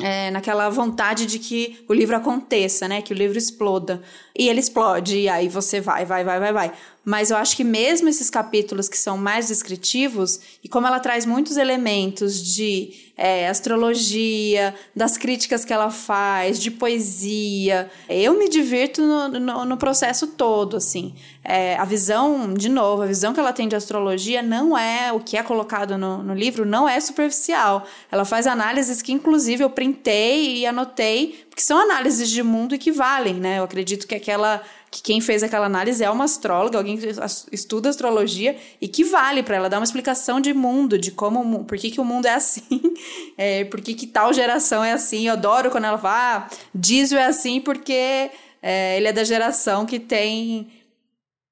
[0.00, 3.02] é, naquela vontade de que o livro aconteça, né?
[3.02, 4.00] Que o livro exploda.
[4.36, 6.72] E ele explode, e aí você vai, vai, vai, vai, vai.
[7.04, 11.26] Mas eu acho que mesmo esses capítulos que são mais descritivos, e como ela traz
[11.26, 19.02] muitos elementos de é, astrologia, das críticas que ela faz, de poesia, eu me divirto
[19.02, 21.14] no, no, no processo todo, assim.
[21.44, 25.18] É, a visão, de novo, a visão que ela tem de astrologia não é o
[25.18, 27.84] que é colocado no, no livro, não é superficial.
[28.12, 32.78] Ela faz análises que, inclusive, eu printei e anotei, porque são análises de mundo e
[32.78, 33.58] que valem, né?
[33.58, 37.08] Eu acredito que aquela que quem fez aquela análise é uma astróloga, alguém que
[37.50, 41.76] estuda astrologia e que vale para ela dar uma explicação de mundo, de como, por
[41.76, 42.80] que, que o mundo é assim,
[43.36, 45.26] é, por que, que tal geração é assim.
[45.26, 48.30] Eu adoro quando ela fala, ah, Dízio é assim porque
[48.62, 50.72] é, ele é da geração que tem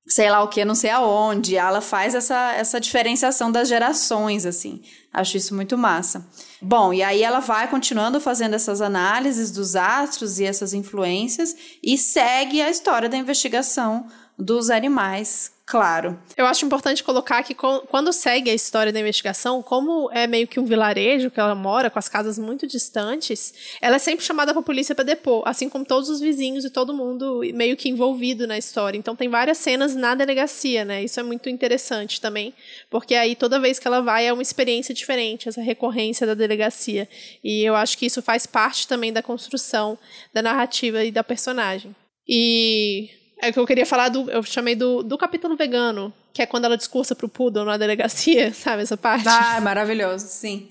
[0.07, 1.57] sei lá o que, não sei aonde.
[1.57, 4.83] Ela faz essa, essa diferenciação das gerações, assim.
[5.13, 6.27] Acho isso muito massa.
[6.63, 11.97] Bom, e aí ela vai continuando fazendo essas análises dos astros e essas influências e
[11.97, 14.07] segue a história da investigação
[14.41, 16.19] dos animais claro.
[16.37, 20.59] Eu acho importante colocar que quando segue a história da investigação, como é meio que
[20.59, 24.63] um vilarejo que ela mora, com as casas muito distantes, ela é sempre chamada pra
[24.63, 28.59] polícia para depor, assim como todos os vizinhos e todo mundo meio que envolvido na
[28.59, 28.99] história.
[28.99, 31.05] Então tem várias cenas na delegacia, né?
[31.05, 32.53] Isso é muito interessante também,
[32.91, 37.09] porque aí toda vez que ela vai é uma experiência diferente, essa recorrência da delegacia.
[37.45, 39.97] E eu acho que isso faz parte também da construção
[40.35, 41.95] da narrativa e da personagem.
[42.27, 44.31] E é que eu queria falar do.
[44.31, 48.53] Eu chamei do, do capítulo vegano, que é quando ela discursa pro Poodle na delegacia,
[48.55, 49.29] sabe essa parte?
[49.29, 50.69] Ah, é maravilhoso, sim.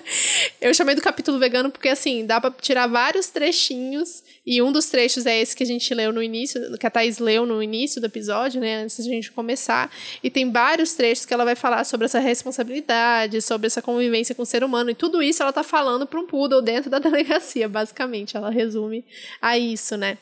[0.60, 4.86] eu chamei do capítulo vegano porque, assim, dá pra tirar vários trechinhos, e um dos
[4.86, 8.00] trechos é esse que a gente leu no início, que a Thaís leu no início
[8.00, 9.90] do episódio, né, antes da gente começar,
[10.22, 14.42] e tem vários trechos que ela vai falar sobre essa responsabilidade, sobre essa convivência com
[14.42, 17.68] o ser humano, e tudo isso ela tá falando pra um Poodle dentro da delegacia,
[17.68, 19.04] basicamente, ela resume
[19.40, 20.18] a isso, né.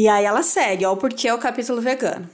[0.00, 2.30] E aí ela segue, ó, o porquê é o capítulo vegano.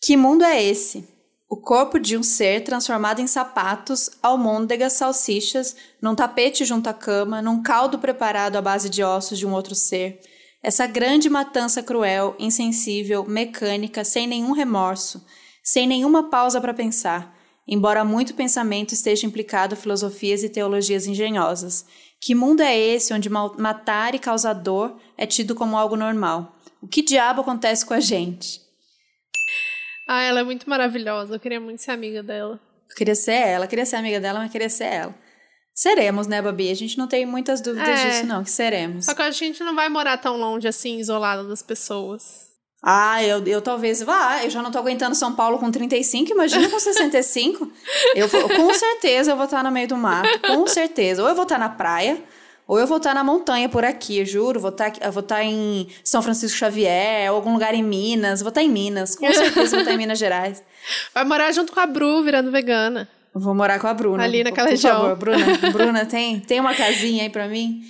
[0.00, 1.04] Que mundo é esse?
[1.48, 7.42] O corpo de um ser transformado em sapatos, almôndegas, salsichas, num tapete junto à cama,
[7.42, 10.20] num caldo preparado à base de ossos de um outro ser.
[10.62, 15.26] Essa grande matança cruel, insensível, mecânica, sem nenhum remorso,
[15.64, 21.84] sem nenhuma pausa para pensar, embora muito pensamento esteja implicado filosofias e teologias engenhosas.
[22.20, 26.59] Que mundo é esse onde matar e causar dor é tido como algo normal?
[26.82, 28.60] O que diabo acontece com a gente?
[30.08, 31.34] Ah, ela é muito maravilhosa.
[31.34, 32.58] Eu queria muito ser amiga dela.
[32.88, 35.14] Eu queria ser ela, queria ser amiga dela, mas queria ser ela.
[35.72, 36.70] Seremos, né, Babi?
[36.70, 38.08] A gente não tem muitas dúvidas é.
[38.08, 39.06] disso, não, que seremos.
[39.06, 42.50] Só que a gente não vai morar tão longe assim, isolada das pessoas.
[42.82, 44.42] Ah, eu, eu talvez vá.
[44.42, 47.70] Eu já não tô aguentando São Paulo com 35, imagina com 65.
[48.14, 51.22] eu com certeza eu vou estar no meio do mato, com certeza.
[51.22, 52.22] Ou eu vou estar na praia,
[52.70, 54.60] ou eu vou estar na montanha por aqui, eu juro.
[54.60, 58.42] Vou estar, vou estar em São Francisco Xavier, ou algum lugar em Minas.
[58.42, 60.62] Vou estar em Minas, com certeza vou estar em Minas Gerais.
[61.12, 63.08] Vai morar junto com a Bru, virando vegana.
[63.34, 64.22] Vou morar com a Bruna.
[64.22, 64.94] Ali naquela por, região.
[64.94, 67.82] Por favor, Bruna, Bruna tem, tem uma casinha aí pra mim?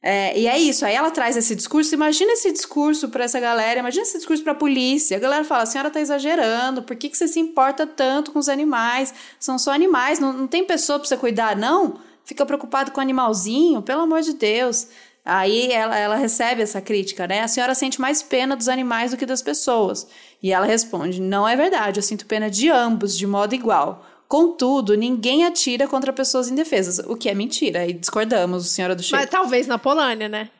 [0.00, 1.92] É, e é isso, aí ela traz esse discurso.
[1.92, 5.16] Imagina esse discurso para essa galera, imagina esse discurso para a polícia.
[5.16, 8.38] A galera fala: a senhora tá exagerando, por que, que você se importa tanto com
[8.38, 9.12] os animais?
[9.40, 12.06] São só animais, não, não tem pessoa para você cuidar, não?
[12.28, 14.88] Fica preocupado com o animalzinho, pelo amor de Deus.
[15.24, 17.40] Aí ela, ela recebe essa crítica, né?
[17.40, 20.06] A senhora sente mais pena dos animais do que das pessoas.
[20.42, 24.04] E ela responde: Não é verdade, eu sinto pena de ambos, de modo igual.
[24.28, 29.16] Contudo, ninguém atira contra pessoas indefesas, o que é mentira, e discordamos, senhora do Chico.
[29.16, 30.50] Mas talvez na Polônia, né?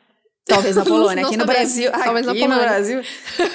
[0.47, 1.91] Talvez na Polônia, aqui no Brasil.
[1.91, 2.63] Talvez aqui na Polônia.
[2.63, 3.01] no Brasil.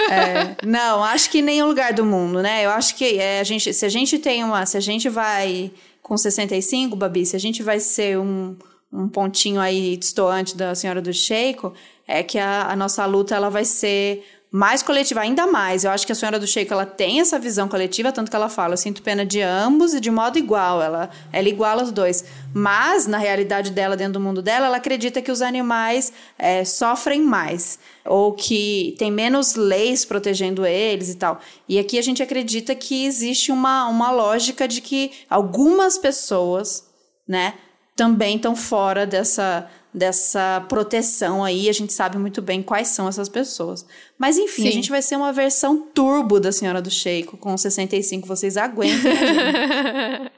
[0.08, 2.64] É, não, acho que em nenhum lugar do mundo, né?
[2.64, 4.64] Eu acho que é, a gente, se a gente tem uma.
[4.66, 5.72] Se a gente vai
[6.04, 8.54] com 65, Babi, se a gente vai ser um,
[8.92, 11.72] um pontinho aí distoante da senhora do Sheiko,
[12.06, 14.22] é que a, a, nossa luta ela vai ser
[14.54, 15.82] mais coletiva, ainda mais.
[15.82, 18.48] Eu acho que a senhora do Sheiko ela tem essa visão coletiva, tanto que ela
[18.48, 22.24] fala, eu sinto pena de ambos e de modo igual, ela, ela iguala os dois.
[22.54, 27.20] Mas, na realidade dela, dentro do mundo dela, ela acredita que os animais é, sofrem
[27.20, 31.40] mais ou que tem menos leis protegendo eles e tal.
[31.68, 36.86] E aqui a gente acredita que existe uma, uma lógica de que algumas pessoas,
[37.26, 37.54] né,
[37.94, 43.28] também estão fora dessa dessa proteção aí, a gente sabe muito bem quais são essas
[43.28, 43.86] pessoas.
[44.18, 44.68] Mas enfim, Sim.
[44.68, 49.12] a gente vai ser uma versão turbo da Senhora do Sheiko com 65, vocês aguentam.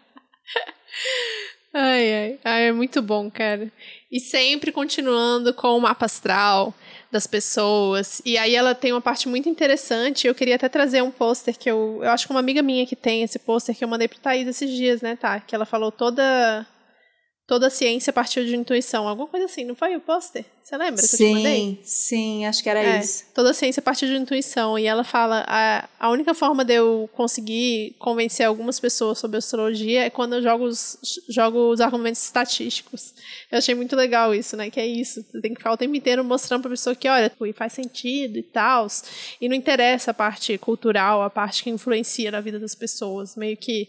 [1.72, 3.72] ai, ai, ai, é muito bom, cara.
[4.12, 6.74] E sempre continuando com o mapa astral,
[7.10, 8.20] das pessoas.
[8.24, 10.26] E aí ela tem uma parte muito interessante.
[10.26, 12.00] Eu queria até trazer um pôster que eu.
[12.02, 14.46] Eu acho que uma amiga minha que tem esse pôster que eu mandei pro Thaís
[14.46, 15.40] esses dias, né, tá?
[15.40, 16.66] Que ela falou toda.
[17.46, 19.06] Toda ciência partiu de intuição.
[19.06, 20.44] Alguma coisa assim, não foi o pôster?
[20.60, 21.80] Você lembra que sim, eu te mandei?
[21.84, 23.24] Sim, acho que era É, isso.
[23.32, 24.76] toda ciência partiu de intuição.
[24.76, 30.02] E ela fala: a, a única forma de eu conseguir convencer algumas pessoas sobre astrologia
[30.06, 33.14] é quando eu jogo os, jogo os argumentos estatísticos.
[33.48, 34.68] Eu achei muito legal isso, né?
[34.68, 35.22] Que é isso.
[35.22, 38.42] Você tem que ficar o tempo inteiro mostrando pra pessoa que, olha, faz sentido e
[38.42, 38.88] tal.
[39.40, 43.36] E não interessa a parte cultural, a parte que influencia na vida das pessoas.
[43.36, 43.88] Meio que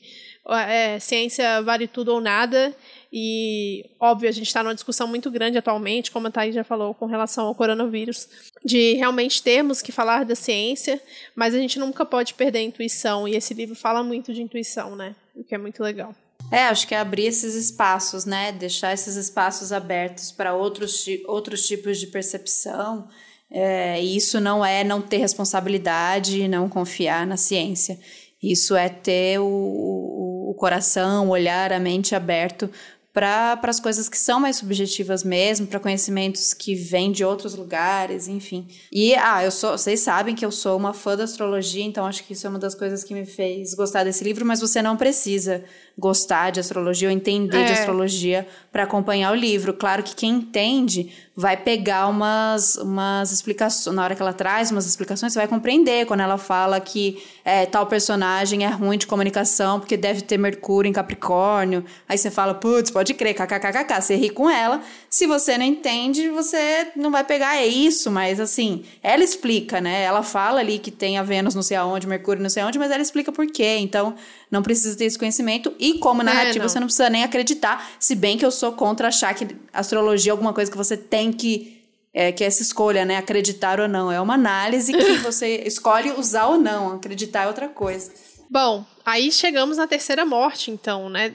[0.70, 2.74] é, ciência vale tudo ou nada.
[3.12, 6.94] E, óbvio, a gente está numa discussão muito grande atualmente, como a Thaís já falou,
[6.94, 8.28] com relação ao coronavírus,
[8.64, 11.02] de realmente termos que falar da ciência,
[11.36, 13.28] mas a gente nunca pode perder a intuição.
[13.28, 15.16] E esse livro fala muito de intuição, né?
[15.36, 16.14] O que é muito legal.
[16.52, 18.52] É, acho que é abrir esses espaços, né?
[18.52, 23.08] Deixar esses espaços abertos para outros, outros tipos de percepção.
[23.50, 27.98] É, isso não é não ter responsabilidade e não confiar na ciência.
[28.42, 32.70] Isso é ter o, o, o coração, o olhar, a mente aberto
[33.18, 38.28] para as coisas que são mais subjetivas mesmo, para conhecimentos que vêm de outros lugares,
[38.28, 38.68] enfim.
[38.92, 42.24] E, ah, eu sou, vocês sabem que eu sou uma fã da astrologia, então acho
[42.24, 44.96] que isso é uma das coisas que me fez gostar desse livro, mas você não
[44.96, 45.64] precisa
[45.98, 47.74] gostar de astrologia ou entender de É.
[47.74, 49.74] astrologia para acompanhar o livro.
[49.74, 54.86] Claro que quem entende vai pegar umas, umas explicações, na hora que ela traz umas
[54.86, 59.80] explicações, você vai compreender quando ela fala que é, tal personagem é ruim de comunicação
[59.80, 61.84] porque deve ter Mercúrio em Capricórnio.
[62.08, 64.82] Aí você fala, putz, pode crer, kkkk, você ri com ela.
[65.18, 70.04] Se você não entende, você não vai pegar, é isso, mas assim, ela explica, né?
[70.04, 72.92] Ela fala ali que tem a Vênus não sei aonde, Mercúrio não sei aonde, mas
[72.92, 73.78] ela explica por quê.
[73.80, 74.14] Então,
[74.52, 75.74] não precisa ter esse conhecimento.
[75.80, 76.70] E como narrativa, não.
[76.70, 80.34] você não precisa nem acreditar, se bem que eu sou contra achar que astrologia é
[80.34, 81.82] alguma coisa que você tem que.
[82.14, 83.18] É, que é essa escolha, né?
[83.18, 84.12] Acreditar ou não.
[84.12, 86.94] É uma análise que você escolhe usar ou não.
[86.94, 88.12] Acreditar é outra coisa.
[88.50, 91.34] Bom, aí chegamos na terceira morte, então, né?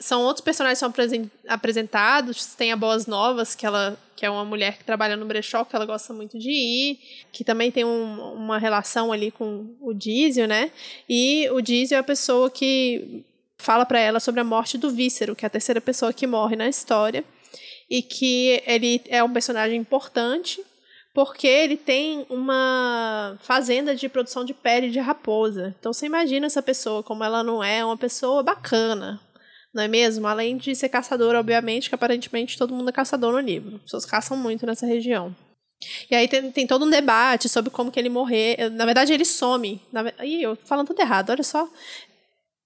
[0.00, 2.46] São outros personagens que são apresen- apresentados.
[2.54, 5.76] Tem a Boas Novas, que ela que é uma mulher que trabalha no brechó, que
[5.76, 6.98] ela gosta muito de ir,
[7.30, 10.70] que também tem um- uma relação ali com o Dízio, né?
[11.06, 13.22] E o Dízio é a pessoa que
[13.58, 16.56] fala pra ela sobre a morte do Vícero, que é a terceira pessoa que morre
[16.56, 17.22] na história,
[17.90, 20.62] e que ele é um personagem importante
[21.16, 25.74] porque ele tem uma fazenda de produção de pele de raposa.
[25.80, 29.18] Então você imagina essa pessoa, como ela não é uma pessoa bacana,
[29.72, 30.26] não é mesmo?
[30.26, 33.76] Além de ser caçadora, obviamente, que aparentemente todo mundo é caçador no livro.
[33.76, 35.34] As pessoas caçam muito nessa região.
[36.10, 38.70] E aí tem, tem todo um debate sobre como que ele morrer.
[38.72, 39.80] Na verdade, ele some.
[39.90, 41.66] Na, Ih, eu falando tudo errado, olha só.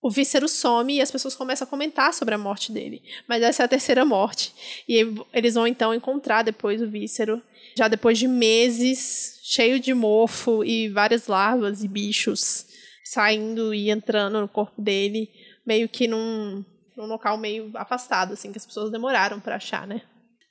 [0.02, 3.02] O Vícero some e as pessoas começam a comentar sobre a morte dele.
[3.28, 4.54] Mas essa é a terceira morte.
[4.88, 7.42] E eles vão então encontrar depois o Vícero,
[7.76, 12.66] já depois de meses, cheio de mofo e várias larvas e bichos
[13.04, 15.28] saindo e entrando no corpo dele,
[15.66, 16.64] meio que num,
[16.96, 20.02] num local meio afastado, assim, que as pessoas demoraram pra achar, né?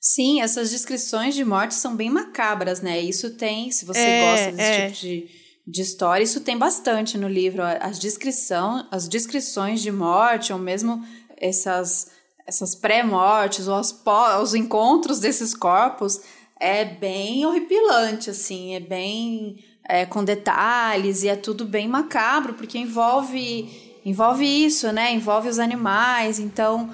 [0.01, 2.99] Sim, essas descrições de morte são bem macabras, né?
[2.99, 4.85] Isso tem, se você É, gosta desse é.
[4.89, 5.38] tipo de,
[5.69, 7.61] de história, isso tem bastante no livro.
[7.61, 11.05] As, descrição, as descrições de morte, ou mesmo
[11.37, 12.11] essas,
[12.47, 13.95] essas pré-mortes, ou as
[14.41, 16.21] os encontros desses corpos,
[16.59, 22.79] é bem horripilante, assim, é bem é, com detalhes, e é tudo bem macabro, porque
[22.79, 25.13] envolve, envolve isso, né?
[25.13, 26.89] Envolve os animais, então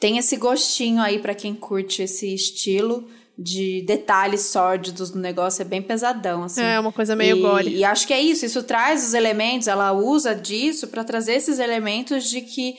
[0.00, 3.08] tem esse gostinho aí pra quem curte esse estilo
[3.40, 6.60] de detalhes sórdidos no negócio, é bem pesadão, assim.
[6.60, 7.68] É uma coisa meio e, gore.
[7.76, 11.60] E acho que é isso, isso traz os elementos, ela usa disso pra trazer esses
[11.60, 12.76] elementos de que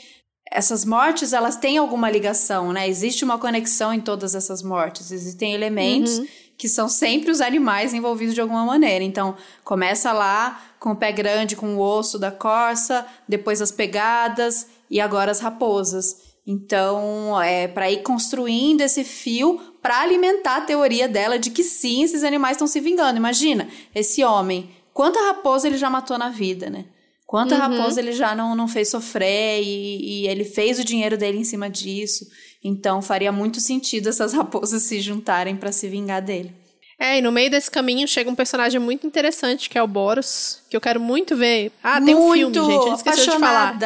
[0.51, 2.89] essas mortes, elas têm alguma ligação, né?
[2.89, 6.27] Existe uma conexão em todas essas mortes, existem elementos Uhum.
[6.57, 9.03] que são sempre os animais envolvidos de alguma maneira.
[9.03, 14.67] Então, começa lá com o pé grande, com o osso da corça, depois as pegadas
[14.89, 16.17] e agora as raposas.
[16.45, 22.03] Então, é para ir construindo esse fio para alimentar a teoria dela de que sim,
[22.03, 23.17] esses animais estão se vingando.
[23.17, 26.85] Imagina, esse homem, quanta raposa ele já matou na vida, né?
[27.25, 27.61] Quanta Uhum.
[27.61, 31.43] raposa ele já não, não fez sofrer e, e ele fez o dinheiro dele em
[31.43, 32.25] cima disso.
[32.63, 36.51] Então, faria muito sentido essas raposas se juntarem para se vingar dele.
[36.99, 40.61] É, e no meio desse caminho chega um personagem muito interessante, que é o Boros,
[40.69, 41.71] que eu quero muito ver.
[41.81, 43.77] Ah, tem um muito filme, gente, a gente esqueceu de falar.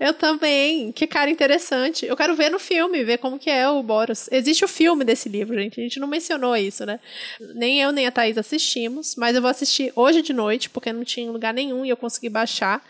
[0.00, 0.90] Eu também.
[0.92, 2.06] Que cara interessante.
[2.06, 4.28] Eu quero ver no filme, ver como que é o Boros.
[4.32, 5.78] Existe o filme desse livro, gente.
[5.78, 6.98] A gente não mencionou isso, né?
[7.54, 11.04] Nem eu nem a Thaís assistimos, mas eu vou assistir hoje de noite, porque não
[11.04, 12.82] tinha lugar nenhum e eu consegui baixar.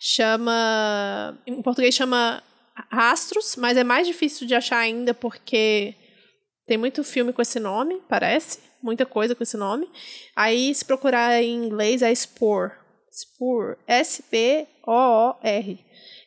[0.00, 1.38] Chama.
[1.46, 2.42] Em português chama
[2.90, 5.94] Rastros, mas é mais difícil de achar ainda porque
[6.66, 8.58] tem muito filme com esse nome, parece.
[8.82, 9.88] Muita coisa com esse nome.
[10.34, 12.72] Aí, se procurar em inglês, é Spore.
[13.10, 13.76] Spore.
[13.86, 14.66] S-P-O-O-R.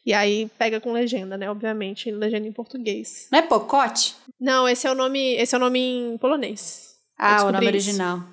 [0.05, 1.49] E aí pega com legenda, né?
[1.49, 3.27] Obviamente, legenda em português.
[3.31, 4.15] Não é Pocote?
[4.39, 6.95] Não, esse é o nome, esse é o nome em polonês.
[7.17, 7.89] Ah, o nome isso.
[7.89, 8.23] original.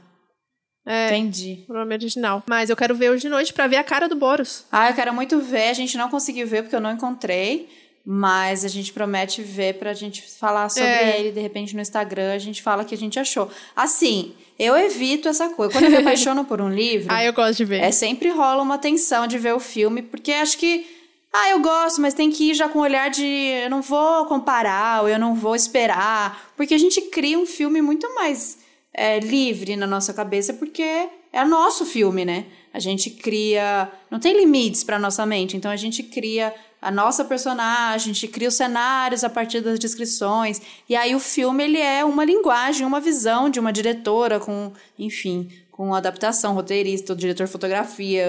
[0.87, 1.65] É, Entendi.
[1.69, 2.45] O nome original.
[2.49, 4.65] Mas eu quero ver hoje de noite para ver a cara do Boros.
[4.71, 5.69] Ah, eu quero muito ver.
[5.69, 7.69] A gente não conseguiu ver porque eu não encontrei.
[8.09, 11.19] Mas a gente promete ver pra gente falar sobre é.
[11.19, 13.51] ele, de repente, no Instagram, a gente fala que a gente achou.
[13.75, 15.73] Assim, eu evito essa coisa.
[15.73, 17.09] Quando eu me apaixono por um livro.
[17.13, 17.83] ah, eu gosto de ver.
[17.83, 20.87] É sempre rola uma tensão de ver o filme, porque acho que.
[21.33, 24.25] Ah, eu gosto, mas tem que ir já com o olhar de eu não vou
[24.27, 26.53] comparar, ou eu não vou esperar.
[26.57, 28.59] Porque a gente cria um filme muito mais
[28.93, 32.47] é, livre na nossa cabeça, porque é nosso filme, né?
[32.73, 33.91] A gente cria.
[34.11, 38.29] Não tem limites para nossa mente, então a gente cria a nossa personagem, a gente
[38.29, 40.61] cria os cenários a partir das descrições.
[40.89, 45.51] E aí o filme ele é uma linguagem, uma visão de uma diretora com, enfim,
[45.77, 48.27] com adaptação, roteirista, diretor de fotografia.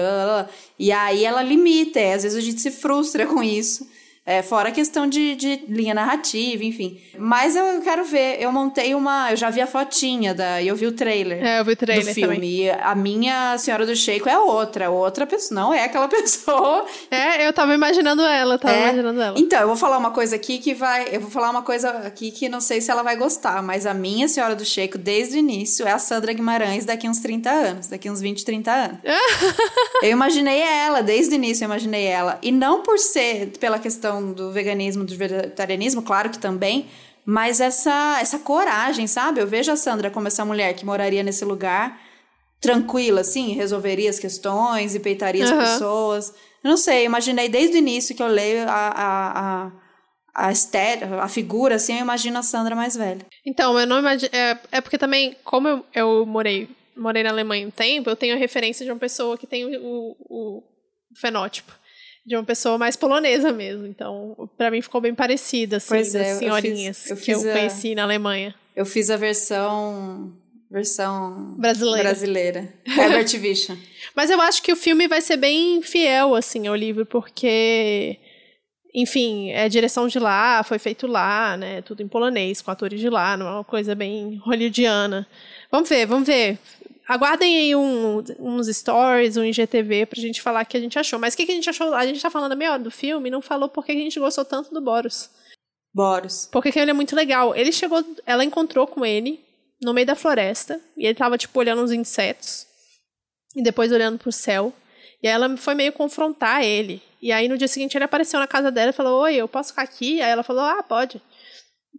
[0.78, 3.88] E aí ela limita, é, às vezes a gente se frustra com isso.
[4.28, 7.00] É, fora a questão de, de linha narrativa, enfim.
[7.16, 8.36] Mas eu quero ver.
[8.38, 9.30] Eu montei uma.
[9.30, 10.62] Eu já vi a fotinha da.
[10.62, 11.42] Eu vi o trailer.
[11.42, 12.34] É, eu vi o trailer do filme.
[12.34, 12.50] Também.
[12.50, 14.90] E a minha Senhora do Sheiko é outra.
[14.90, 15.58] Outra pessoa.
[15.58, 16.84] Não é aquela pessoa.
[17.10, 18.58] É, eu tava imaginando ela.
[18.58, 18.82] Tava é.
[18.82, 19.38] imaginando ela.
[19.38, 21.08] Então, eu vou falar uma coisa aqui que vai.
[21.10, 23.62] Eu vou falar uma coisa aqui que não sei se ela vai gostar.
[23.62, 27.20] Mas a minha Senhora do Sheiko, desde o início, é a Sandra Guimarães daqui uns
[27.20, 27.86] 30 anos.
[27.86, 28.98] Daqui uns 20, 30 anos.
[30.02, 31.02] eu imaginei ela.
[31.02, 32.38] Desde o início eu imaginei ela.
[32.42, 36.88] E não por ser pela questão do veganismo veganismo, do vegetarianismo, claro que também,
[37.24, 39.40] mas essa, essa coragem, sabe?
[39.40, 42.00] Eu vejo a Sandra como essa mulher que moraria nesse lugar
[42.60, 45.58] tranquila, assim, resolveria as questões e peitaria as uhum.
[45.58, 46.34] pessoas.
[46.64, 49.72] Eu não sei, imaginei desde o início que eu leio a, a, a,
[50.34, 53.24] a, estética, a figura, assim, eu imagino a Sandra mais velha.
[53.46, 54.30] Então, eu não imagino.
[54.32, 58.34] É, é porque também, como eu, eu morei, morei na Alemanha um tempo, eu tenho
[58.34, 60.62] a referência de uma pessoa que tem o, o, o
[61.14, 61.77] fenótipo
[62.28, 63.86] de uma pessoa mais polonesa mesmo.
[63.86, 67.52] Então, para mim ficou bem parecida, assim, pois é, senhorinhas eu fiz, eu que eu
[67.52, 68.54] conheci na Alemanha.
[68.76, 70.32] Eu fiz a versão
[70.70, 72.10] versão brasileira.
[72.10, 72.74] brasileira.
[72.86, 73.78] Herbert Vision.
[74.14, 78.18] Mas eu acho que o filme vai ser bem fiel assim ao livro, porque
[78.94, 81.80] enfim, é direção de lá, foi feito lá, né?
[81.82, 85.26] Tudo em polonês, com atores de lá, não é uma coisa bem hollywoodiana.
[85.70, 86.58] Vamos ver, vamos ver.
[87.08, 91.18] Aguardem aí um, uns stories, um IGTV pra gente falar o que a gente achou.
[91.18, 91.94] Mas o que, que a gente achou?
[91.94, 94.44] A gente tá falando meia hora do filme e não falou porque a gente gostou
[94.44, 95.30] tanto do Boros.
[95.94, 96.46] Boros.
[96.52, 97.56] Porque ele é muito legal.
[97.56, 99.42] Ele chegou, ela encontrou com ele
[99.80, 102.66] no meio da floresta e ele tava, tipo, olhando uns insetos
[103.56, 104.70] e depois olhando pro céu.
[105.22, 107.02] E aí ela foi meio confrontar ele.
[107.22, 109.70] E aí no dia seguinte ele apareceu na casa dela e falou: Oi, eu posso
[109.70, 110.20] ficar aqui?
[110.20, 111.22] Aí ela falou: Ah, pode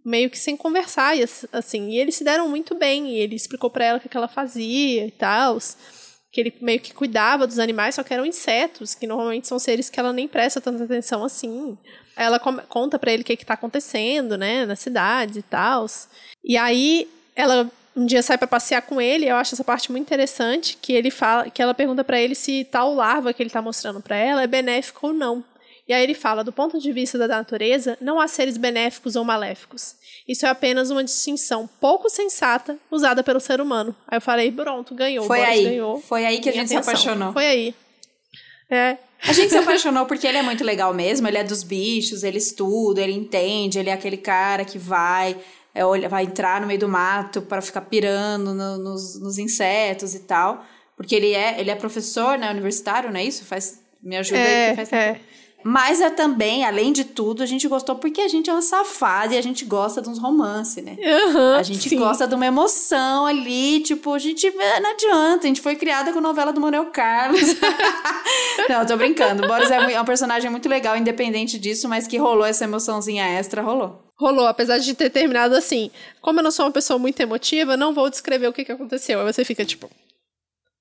[0.04, 3.70] meio que sem conversar, e assim, e eles se deram muito bem, e ele explicou
[3.70, 5.58] para ela o que ela fazia e tal,
[6.32, 9.90] que ele meio que cuidava dos animais, só que eram insetos, que normalmente são seres
[9.90, 11.76] que ela nem presta tanta atenção assim.
[12.16, 15.86] Ela conta para ele o que está acontecendo, né, na cidade e tal.
[16.44, 20.04] E aí ela um dia sai para passear com ele, eu acho essa parte muito
[20.04, 23.60] interessante, que ele fala, que ela pergunta para ele se tal larva que ele está
[23.60, 25.44] mostrando para ela é benéfico ou não.
[25.90, 29.24] E aí ele fala: do ponto de vista da natureza, não há seres benéficos ou
[29.24, 29.96] maléficos.
[30.26, 33.92] Isso é apenas uma distinção pouco sensata usada pelo ser humano.
[34.06, 35.26] Aí eu falei: pronto, ganhou.
[35.26, 35.64] Foi aí.
[35.64, 36.00] Ganhou.
[36.00, 36.84] Foi aí que a gente atenção.
[36.84, 37.32] se apaixonou.
[37.32, 37.74] Foi aí.
[38.70, 38.98] É.
[39.24, 41.26] A gente se apaixonou porque ele é muito legal mesmo.
[41.26, 45.36] Ele é dos bichos, ele estuda, ele entende, ele é aquele cara que vai.
[45.74, 50.20] É, vai entrar no meio do mato para ficar pirando no, nos, nos insetos e
[50.20, 50.64] tal.
[50.96, 53.44] Porque ele é, ele é professor, né, universitário, não é isso?
[53.44, 55.20] Faz, me ajuda é, aí faz é.
[55.62, 59.34] Mas é também, além de tudo, a gente gostou porque a gente é uma safada
[59.34, 60.96] e a gente gosta de uns romances, né?
[60.98, 61.98] Uhum, a gente sim.
[61.98, 66.20] gosta de uma emoção ali, tipo, a gente não adianta, a gente foi criada com
[66.20, 67.56] novela do Manuel Carlos.
[68.68, 69.46] não, tô brincando.
[69.46, 73.62] Boris é, é um personagem muito legal, independente disso, mas que rolou essa emoçãozinha extra,
[73.62, 74.02] rolou.
[74.16, 75.90] Rolou, apesar de ter terminado assim.
[76.20, 79.18] Como eu não sou uma pessoa muito emotiva, não vou descrever o que, que aconteceu.
[79.20, 79.90] Aí você fica tipo,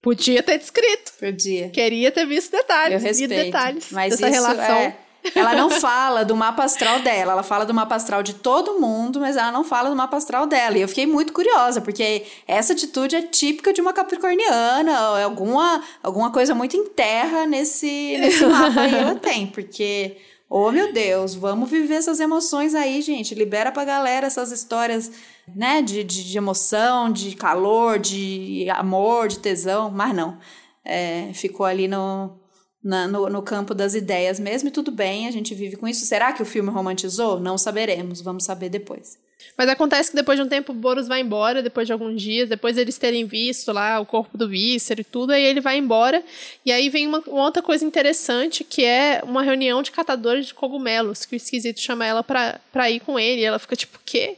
[0.02, 1.12] Podia ter descrito.
[1.20, 1.70] Podia.
[1.70, 3.02] Queria ter visto detalhes.
[3.02, 3.30] Eu respeito.
[3.30, 4.78] detalhes mas dessa isso relação.
[4.78, 5.10] É...
[5.36, 9.20] Ela não fala do mapa astral dela, ela fala do mapa astral de todo mundo,
[9.20, 10.78] mas ela não fala do mapa astral dela.
[10.78, 16.32] E eu fiquei muito curiosa, porque essa atitude é típica de uma capricorniana, alguma, alguma
[16.32, 20.16] coisa muito em terra nesse, nesse mapa aí ela tem, porque
[20.52, 23.36] Oh, meu Deus, vamos viver essas emoções aí, gente.
[23.36, 25.12] Libera pra galera essas histórias,
[25.56, 25.82] né?
[25.84, 29.92] De, de, de emoção, de calor, de amor, de tesão.
[29.92, 30.40] Mas não.
[30.84, 32.39] É, ficou ali no,
[32.84, 36.06] na, no, no campo das ideias mesmo, e tudo bem, a gente vive com isso.
[36.06, 37.40] Será que o filme romantizou?
[37.40, 39.18] Não saberemos, vamos saber depois.
[39.58, 42.50] Mas acontece que depois de um tempo o Boros vai embora, depois de alguns dias,
[42.50, 46.24] depois eles terem visto lá o corpo do Vícero e tudo, aí ele vai embora.
[46.66, 50.54] E aí vem uma, uma, outra coisa interessante, que é uma reunião de catadores de
[50.54, 53.42] cogumelos, que o esquisito chama ela pra, pra ir com ele.
[53.42, 54.38] E ela fica tipo, o quê?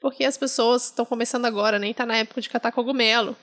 [0.00, 3.36] Porque as pessoas estão começando agora, nem tá na época de catar cogumelo.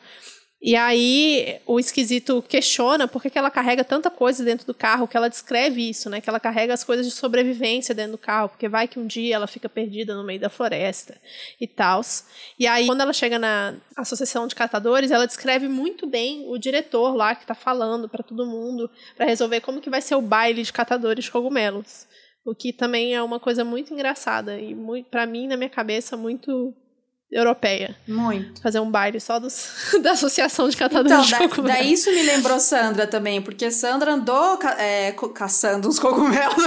[0.62, 5.16] E aí o esquisito questiona por que, ela carrega tanta coisa dentro do carro, que
[5.16, 6.20] ela descreve isso, né?
[6.20, 9.36] Que ela carrega as coisas de sobrevivência dentro do carro, porque vai que um dia
[9.36, 11.18] ela fica perdida no meio da floresta
[11.62, 12.02] e tal.
[12.58, 17.16] E aí, quando ela chega na associação de catadores, ela descreve muito bem o diretor
[17.16, 20.62] lá que está falando para todo mundo, para resolver como que vai ser o baile
[20.62, 22.06] de catadores de cogumelos.
[22.46, 24.76] O que também é uma coisa muito engraçada e
[25.10, 26.74] para mim, na minha cabeça, muito
[27.32, 27.96] europeia.
[28.08, 28.62] Muito.
[28.62, 31.80] Fazer um baile só dos, da Associação de Catadores então, de Cogumelos.
[31.80, 36.64] Daí isso me lembrou Sandra também, porque Sandra andou ca é, caçando uns cogumelos.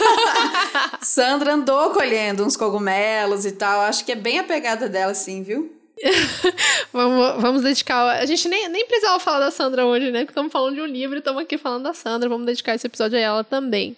[1.02, 3.82] Sandra andou colhendo uns cogumelos e tal.
[3.82, 5.76] Acho que é bem a pegada dela, sim, viu?
[6.90, 8.18] vamos, vamos dedicar.
[8.18, 10.20] A gente nem, nem precisava falar da Sandra hoje, né?
[10.20, 12.28] Porque estamos falando de um livro e estamos aqui falando da Sandra.
[12.28, 13.94] Vamos dedicar esse episódio a ela também.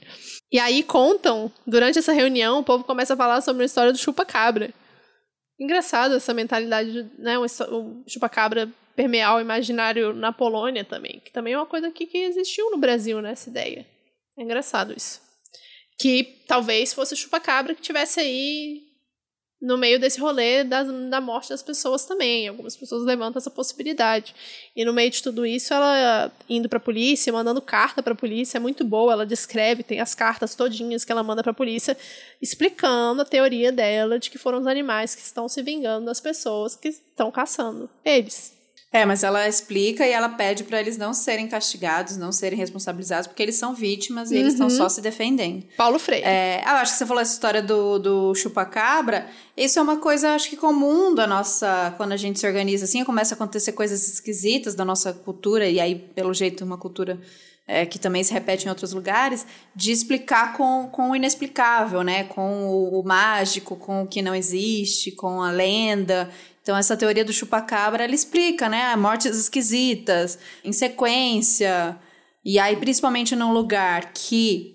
[0.50, 3.98] E aí contam, durante essa reunião, o povo começa a falar sobre a história do
[3.98, 4.74] chupa-cabra
[5.62, 7.38] Engraçado essa mentalidade, né?
[7.38, 7.46] O,
[8.08, 12.68] chupacabra permear o imaginário na Polônia também, que também é uma coisa que, que existiu
[12.72, 13.30] no Brasil, né?
[13.30, 13.86] Essa ideia.
[14.36, 15.20] É engraçado isso.
[16.00, 18.82] Que talvez fosse o chupacabra que tivesse aí
[19.62, 22.48] no meio desse rolê da, da morte das pessoas também.
[22.48, 24.34] Algumas pessoas levantam essa possibilidade.
[24.74, 28.16] E no meio de tudo isso, ela indo para a polícia, mandando carta para a
[28.16, 29.12] polícia, é muito boa.
[29.12, 31.96] Ela descreve, tem as cartas todinhas que ela manda para a polícia,
[32.40, 36.74] explicando a teoria dela de que foram os animais que estão se vingando das pessoas
[36.74, 38.61] que estão caçando eles.
[38.92, 43.26] É, mas ela explica e ela pede para eles não serem castigados, não serem responsabilizados,
[43.26, 44.40] porque eles são vítimas e uhum.
[44.40, 45.64] eles estão só se defendendo.
[45.78, 46.26] Paulo Freire.
[46.26, 49.26] É, eu acho que você falou essa história do, do chupacabra.
[49.56, 51.94] Isso é uma coisa, acho que comum da nossa.
[51.96, 55.80] Quando a gente se organiza assim, começa a acontecer coisas esquisitas da nossa cultura, e
[55.80, 57.18] aí, pelo jeito, uma cultura.
[57.64, 62.24] É, que também se repete em outros lugares, de explicar com, com o inexplicável, né?
[62.24, 66.28] Com o, o mágico, com o que não existe, com a lenda.
[66.62, 68.94] Então, essa teoria do chupacabra, ela explica, né?
[68.96, 71.98] Mortes esquisitas, em sequência.
[72.44, 74.72] E aí, principalmente num lugar que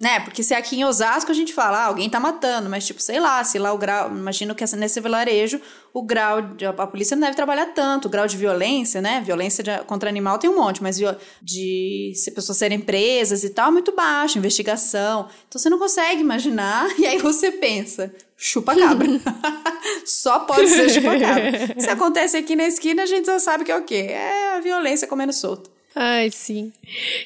[0.00, 0.20] né?
[0.20, 3.18] Porque se aqui em Osasco a gente fala, ah, alguém tá matando, mas tipo, sei
[3.18, 5.60] lá, se lá o grau, imagino que nesse vilarejo
[5.92, 9.20] o grau, de, a polícia não deve trabalhar tanto, o grau de violência, né?
[9.26, 11.00] Violência de, contra animal tem um monte, mas
[11.42, 15.28] de se pessoas serem presas e tal, muito baixo, investigação.
[15.48, 19.08] Então você não consegue imaginar, e aí você pensa, chupa-cabra.
[20.06, 21.74] Só pode ser chupa-cabra.
[21.78, 24.06] se acontece aqui na esquina, a gente já sabe que é o quê?
[24.10, 25.68] É a violência comendo solto.
[25.94, 26.72] Ai, sim.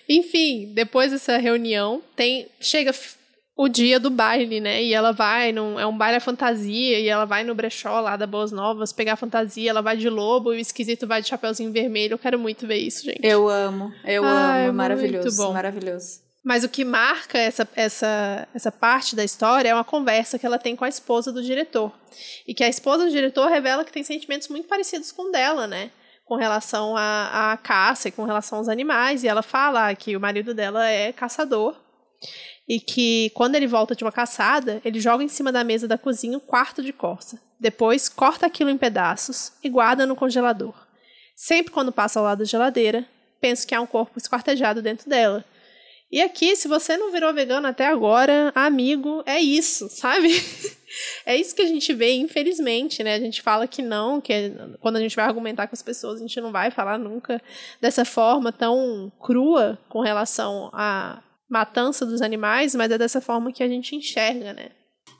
[0.08, 2.94] Enfim, depois dessa reunião, tem chega
[3.54, 4.82] o dia do baile, né?
[4.82, 8.16] E ela vai, num, é um baile à fantasia, e ela vai no brechó lá
[8.16, 11.28] da Boas Novas pegar a fantasia, ela vai de lobo e o esquisito vai de
[11.28, 12.14] chapeuzinho vermelho.
[12.14, 13.20] Eu quero muito ver isso, gente.
[13.22, 15.52] Eu amo, eu Ai, amo, é maravilhoso, muito bom.
[15.52, 16.20] maravilhoso.
[16.44, 20.58] Mas o que marca essa, essa, essa parte da história é uma conversa que ela
[20.58, 21.92] tem com a esposa do diretor.
[22.46, 25.66] E que a esposa do diretor revela que tem sentimentos muito parecidos com o dela,
[25.66, 25.90] né?
[26.24, 29.22] com relação à, à caça e com relação aos animais.
[29.22, 31.76] E ela fala que o marido dela é caçador
[32.68, 35.98] e que quando ele volta de uma caçada, ele joga em cima da mesa da
[35.98, 37.38] cozinha um quarto de corça.
[37.60, 40.74] Depois corta aquilo em pedaços e guarda no congelador.
[41.36, 43.06] Sempre quando passa ao lado da geladeira,
[43.40, 45.44] penso que há um corpo esquartejado dentro dela.
[46.12, 50.28] E aqui, se você não virou vegano até agora, amigo, é isso, sabe?
[51.24, 53.14] é isso que a gente vê, infelizmente, né?
[53.14, 56.18] A gente fala que não, que é, quando a gente vai argumentar com as pessoas,
[56.18, 57.40] a gente não vai falar nunca
[57.80, 63.62] dessa forma tão crua com relação à matança dos animais, mas é dessa forma que
[63.62, 64.68] a gente enxerga, né?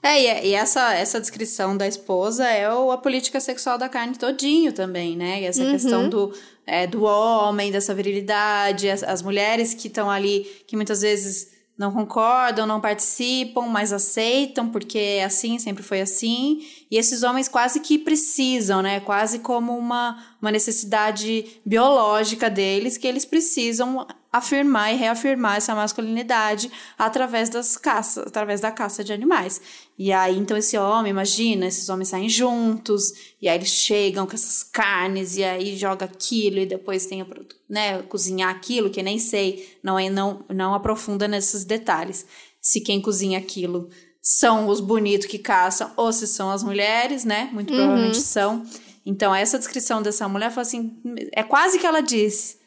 [0.05, 4.73] É, e, essa, essa descrição da esposa é o, a política sexual da carne todinho
[4.73, 5.41] também, né?
[5.41, 5.71] E essa uhum.
[5.71, 6.33] questão do,
[6.67, 11.91] é, do homem, dessa virilidade, as, as mulheres que estão ali, que muitas vezes não
[11.91, 16.61] concordam, não participam, mas aceitam, porque é assim, sempre foi assim.
[16.93, 18.99] E esses homens quase que precisam, né?
[18.99, 26.71] Quase como uma, uma necessidade biológica deles, que eles precisam afirmar e reafirmar essa masculinidade
[26.95, 29.59] através das caças, através da caça de animais.
[29.97, 34.35] E aí, então, esse homem, imagina, esses homens saem juntos, e aí eles chegam com
[34.35, 37.27] essas carnes, e aí joga aquilo, e depois tem a,
[37.67, 42.23] né, cozinhar aquilo, que nem sei, não, é, não, não aprofunda nesses detalhes.
[42.61, 43.89] Se quem cozinha aquilo
[44.23, 47.49] são os bonitos que caçam, ou se são as mulheres, né?
[47.51, 47.79] Muito uhum.
[47.79, 48.63] provavelmente são.
[49.05, 50.97] Então, essa descrição dessa mulher foi assim:
[51.33, 52.57] é quase que ela disse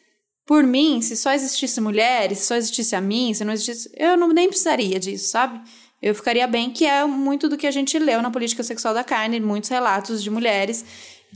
[0.46, 3.90] por mim, se só existisse mulheres, se só existisse a mim, se não existisse.
[3.96, 5.60] Eu não, nem precisaria disso, sabe?
[6.00, 9.02] eu ficaria bem, que é muito do que a gente leu na política sexual da
[9.02, 10.84] carne, muitos relatos de mulheres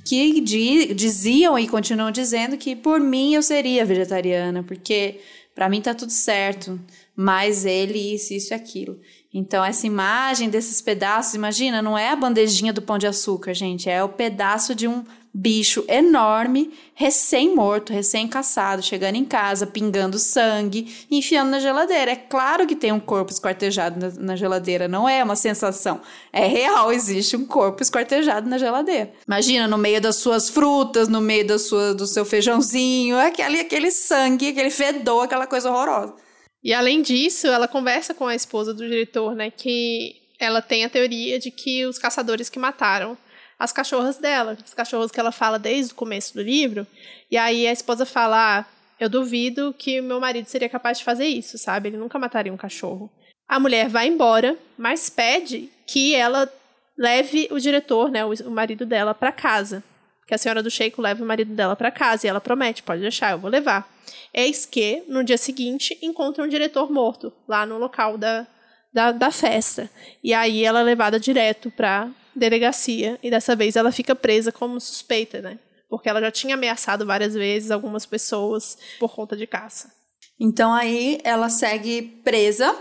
[0.04, 5.20] que di diziam e continuam dizendo que por mim eu seria vegetariana, porque
[5.54, 6.80] para mim tá tudo certo,
[7.16, 9.00] mas ele isso, isso e aquilo.
[9.32, 13.88] Então, essa imagem desses pedaços, imagina, não é a bandejinha do pão de açúcar, gente,
[13.88, 21.50] é o pedaço de um bicho enorme, recém-morto, recém-caçado, chegando em casa, pingando sangue, enfiando
[21.50, 22.10] na geladeira.
[22.10, 26.00] É claro que tem um corpo esquartejado na, na, geladeira, não é uma sensação.
[26.32, 29.12] É real, existe um corpo esquartejado na geladeira.
[29.26, 33.92] Imagina, no meio das suas frutas, no meio da sua, do seu feijãozinho, aquele, aquele
[33.92, 36.14] sangue, aquele fedor, aquela coisa horrorosa.
[36.62, 40.90] E além disso, ela conversa com a esposa do diretor, né, que ela tem a
[40.90, 43.16] teoria de que os caçadores que mataram
[43.58, 46.86] as cachorras dela, os cachorros que ela fala desde o começo do livro.
[47.30, 48.64] E aí a esposa fala: ah,
[48.98, 51.90] eu duvido que meu marido seria capaz de fazer isso, sabe?
[51.90, 53.10] Ele nunca mataria um cachorro.
[53.46, 56.50] A mulher vai embora, mas pede que ela
[56.96, 59.82] leve o diretor, né, o marido dela, para casa.
[60.30, 62.24] Que a senhora do Sheiko leve o marido dela para casa.
[62.24, 63.92] E ela promete: pode deixar, eu vou levar.
[64.32, 68.46] Eis que, no dia seguinte, encontra um diretor morto lá no local da,
[68.92, 69.90] da, da festa.
[70.22, 74.80] E aí ela é levada direto para delegacia e dessa vez ela fica presa como
[74.80, 75.58] suspeita, né?
[75.88, 79.92] Porque ela já tinha ameaçado várias vezes algumas pessoas por conta de caça.
[80.38, 82.72] Então aí ela segue presa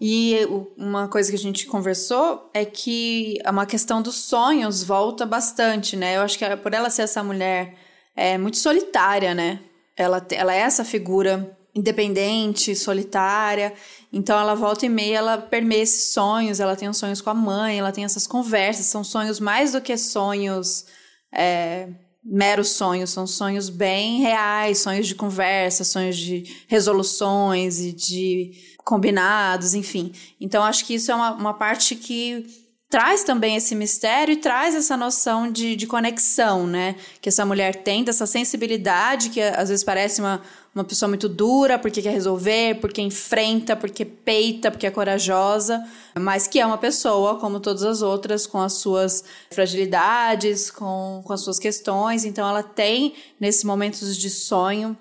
[0.00, 0.38] e
[0.78, 6.16] uma coisa que a gente conversou é que uma questão dos sonhos volta bastante, né?
[6.16, 7.74] Eu acho que por ela ser essa mulher
[8.16, 9.60] é muito solitária, né?
[9.94, 13.74] Ela, ela é essa figura independente, solitária.
[14.10, 17.34] Então ela volta e meia, ela permeia esses sonhos, ela tem os sonhos com a
[17.34, 20.86] mãe, ela tem essas conversas, são sonhos mais do que sonhos
[21.30, 21.88] é,
[22.22, 28.52] meros sonhos, são sonhos bem reais, sonhos de conversa, sonhos de resoluções e de
[28.84, 30.12] combinados, enfim.
[30.40, 32.46] Então acho que isso é uma, uma parte que
[32.90, 36.96] traz também esse mistério e traz essa noção de, de conexão, né?
[37.20, 40.42] Que essa mulher tem, dessa sensibilidade que às vezes parece uma
[40.74, 45.84] uma pessoa muito dura, porque quer resolver, porque enfrenta, porque peita, porque é corajosa,
[46.18, 51.32] mas que é uma pessoa, como todas as outras, com as suas fragilidades, com, com
[51.32, 52.24] as suas questões.
[52.24, 54.96] Então, ela tem, nesses momentos de sonho,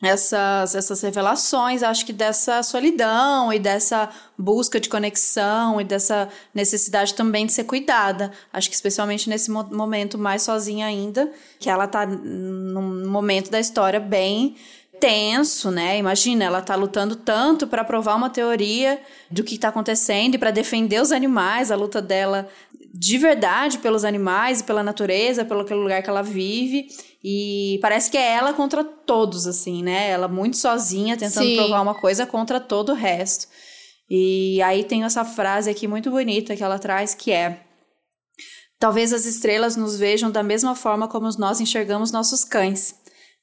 [0.00, 7.14] essas, essas revelações, acho que dessa solidão e dessa busca de conexão e dessa necessidade
[7.14, 8.30] também de ser cuidada.
[8.52, 13.98] Acho que especialmente nesse momento mais sozinha ainda, que ela tá num momento da história
[13.98, 14.56] bem
[14.98, 15.98] tenso, né?
[15.98, 20.50] Imagina, ela tá lutando tanto para provar uma teoria do que está acontecendo e para
[20.50, 22.48] defender os animais, a luta dela
[22.92, 26.88] de verdade pelos animais e pela natureza, pelo aquele lugar que ela vive.
[27.22, 30.10] E parece que é ela contra todos, assim, né?
[30.10, 31.56] Ela muito sozinha tentando Sim.
[31.56, 33.46] provar uma coisa contra todo o resto.
[34.10, 37.60] E aí tem essa frase aqui muito bonita que ela traz que é:
[38.78, 42.94] Talvez as estrelas nos vejam da mesma forma como nós enxergamos nossos cães.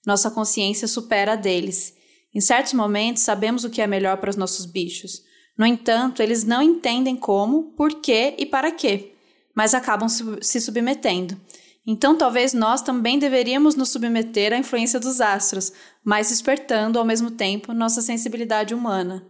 [0.06, 1.96] Nossa consciência supera a deles.
[2.34, 5.24] Em certos momentos, sabemos o que é melhor para os nossos bichos.
[5.58, 9.14] No entanto, eles não entendem como, por quê e para quê,
[9.54, 11.40] mas acabam se submetendo.
[11.88, 15.72] Então, talvez nós também deveríamos nos submeter à influência dos astros,
[16.04, 19.26] mas despertando ao mesmo tempo nossa sensibilidade humana.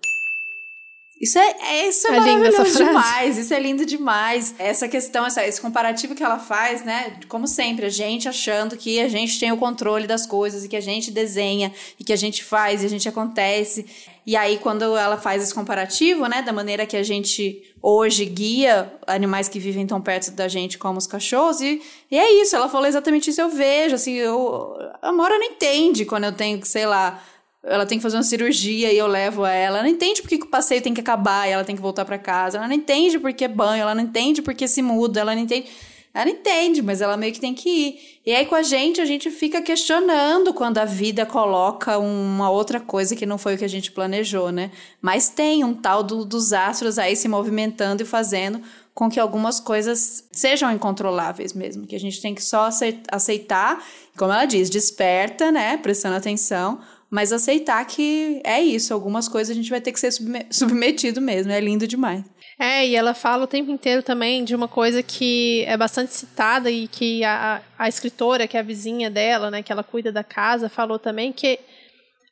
[1.19, 4.53] Isso é, é, isso é, é maravilhoso demais, isso é lindo demais.
[4.59, 7.17] Essa questão, essa, esse comparativo que ela faz, né?
[7.29, 10.75] Como sempre, a gente achando que a gente tem o controle das coisas e que
[10.75, 13.85] a gente desenha e que a gente faz e a gente acontece.
[14.25, 18.91] E aí, quando ela faz esse comparativo, né, da maneira que a gente hoje guia
[19.07, 22.67] animais que vivem tão perto da gente como os cachorros, e, e é isso, ela
[22.67, 26.87] falou exatamente isso, eu vejo, assim, eu, a Mora não entende quando eu tenho, sei
[26.87, 27.23] lá,
[27.65, 29.77] ela tem que fazer uma cirurgia e eu levo ela.
[29.77, 32.17] Ela não entende porque o passeio tem que acabar e ela tem que voltar para
[32.17, 32.57] casa.
[32.57, 35.67] Ela não entende porque é banho, ela não entende porque se muda, ela não entende.
[36.13, 37.99] Ela não entende, mas ela meio que tem que ir.
[38.25, 42.79] E aí com a gente, a gente fica questionando quando a vida coloca uma outra
[42.79, 44.71] coisa que não foi o que a gente planejou, né?
[45.01, 48.61] Mas tem um tal do, dos astros aí se movimentando e fazendo
[48.93, 52.69] com que algumas coisas sejam incontroláveis mesmo, que a gente tem que só
[53.11, 53.85] aceitar,
[54.17, 56.79] como ela diz, desperta, né, prestando atenção,
[57.09, 60.11] mas aceitar que é isso, algumas coisas a gente vai ter que ser
[60.51, 62.23] submetido mesmo, é lindo demais.
[62.57, 66.71] É, e ela fala o tempo inteiro também de uma coisa que é bastante citada
[66.71, 70.23] e que a, a escritora, que é a vizinha dela, né, que ela cuida da
[70.23, 71.59] casa, falou também que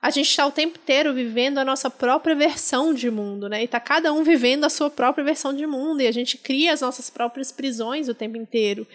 [0.02, 3.62] a gente está o tempo inteiro vivendo a nossa própria versão de mundo, né?
[3.62, 6.74] E está cada um vivendo a sua própria versão de mundo e a gente cria
[6.74, 8.86] as nossas próprias prisões o tempo inteiro.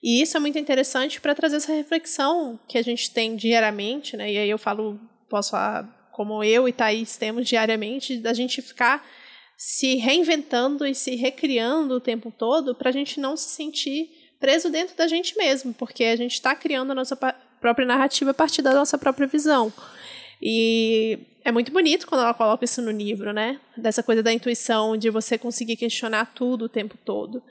[0.00, 4.32] E isso é muito interessante para trazer essa reflexão que a gente tem diariamente, né?
[4.32, 5.00] E aí eu falo
[5.32, 9.02] posso falar como eu e Thaís temos diariamente, da gente ficar
[9.56, 14.68] se reinventando e se recriando o tempo todo para a gente não se sentir preso
[14.68, 18.60] dentro da gente mesmo, porque a gente está criando a nossa própria narrativa a partir
[18.60, 19.72] da nossa própria visão.
[20.40, 23.58] E é muito bonito quando ela coloca isso no livro, né?
[23.76, 27.42] Dessa coisa da intuição, de você conseguir questionar tudo o tempo todo.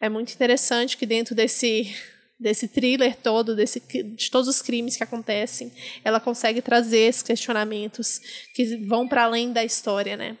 [0.00, 1.94] É muito interessante que dentro desse
[2.42, 5.72] desse thriller todo, desse, de todos os crimes que acontecem,
[6.04, 8.20] ela consegue trazer esses questionamentos
[8.54, 10.36] que vão para além da história, né?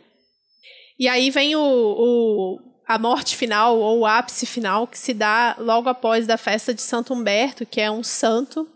[0.98, 5.56] E aí vem o, o, a morte final, ou o ápice final, que se dá
[5.58, 8.68] logo após da festa de Santo Humberto, que é um santo,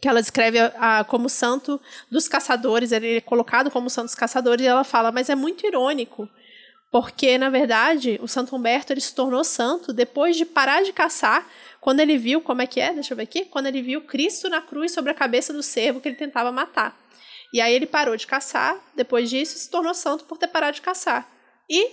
[0.00, 4.14] que ela descreve a, a, como santo dos caçadores, ele é colocado como santo dos
[4.14, 6.28] caçadores, e ela fala, mas é muito irônico,
[6.92, 11.48] porque, na verdade, o Santo Humberto ele se tornou santo depois de parar de caçar,
[11.80, 12.92] quando ele viu, como é que é?
[12.92, 13.46] Deixa eu ver aqui.
[13.46, 16.94] Quando ele viu Cristo na cruz sobre a cabeça do servo que ele tentava matar.
[17.50, 20.82] E aí ele parou de caçar, depois disso, se tornou santo por ter parado de
[20.82, 21.26] caçar
[21.68, 21.92] e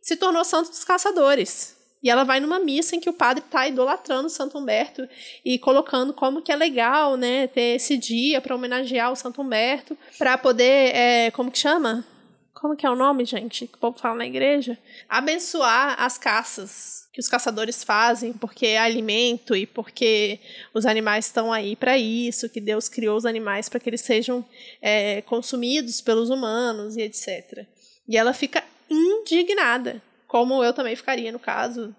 [0.00, 1.76] se tornou santo dos caçadores.
[2.00, 5.08] E ela vai numa missa em que o padre está idolatrando Santo Humberto
[5.44, 9.98] e colocando como que é legal, né, ter esse dia para homenagear o Santo Humberto,
[10.16, 12.04] para poder, é, como que chama?
[12.58, 13.66] Como que é o nome, gente?
[13.66, 14.78] Que o povo fala na igreja?
[15.06, 20.40] Abençoar as caças que os caçadores fazem, porque é alimento e porque
[20.72, 24.42] os animais estão aí para isso, que Deus criou os animais para que eles sejam
[24.80, 27.66] é, consumidos pelos humanos e etc.
[28.08, 30.02] E ela fica indignada.
[30.26, 31.94] Como eu também ficaria no caso.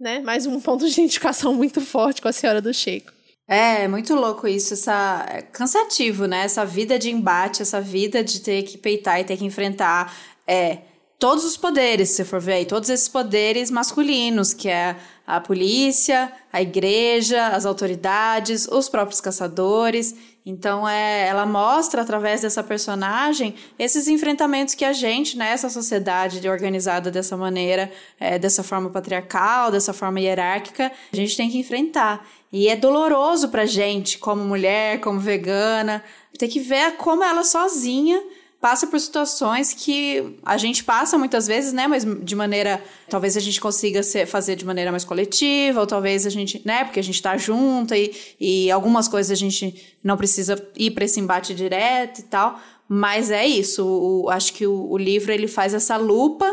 [0.00, 0.18] Né?
[0.18, 3.12] Mais um ponto de identificação muito forte com a senhora do Sheiko.
[3.46, 6.44] É, muito louco isso, essa é cansativo, né?
[6.44, 10.14] Essa vida de embate, essa vida de ter que peitar e ter que enfrentar
[10.46, 10.78] é
[11.18, 16.32] todos os poderes, se for ver aí, todos esses poderes masculinos, que é a polícia,
[16.52, 20.14] a igreja, as autoridades, os próprios caçadores.
[20.44, 26.48] Então, é, ela mostra através dessa personagem esses enfrentamentos que a gente, nessa né, sociedade
[26.48, 32.26] organizada dessa maneira, é, dessa forma patriarcal, dessa forma hierárquica, a gente tem que enfrentar.
[32.52, 36.02] E é doloroso pra gente, como mulher, como vegana,
[36.36, 38.20] ter que ver como ela sozinha
[38.62, 41.88] passa por situações que a gente passa muitas vezes, né?
[41.88, 42.82] Mas de maneira.
[43.10, 46.84] Talvez a gente consiga ser, fazer de maneira mais coletiva, ou talvez a gente, né?
[46.84, 51.04] Porque a gente tá junto e, e algumas coisas a gente não precisa ir para
[51.04, 52.58] esse embate direto e tal.
[52.88, 53.84] Mas é isso.
[53.84, 56.46] O, acho que o, o livro ele faz essa lupa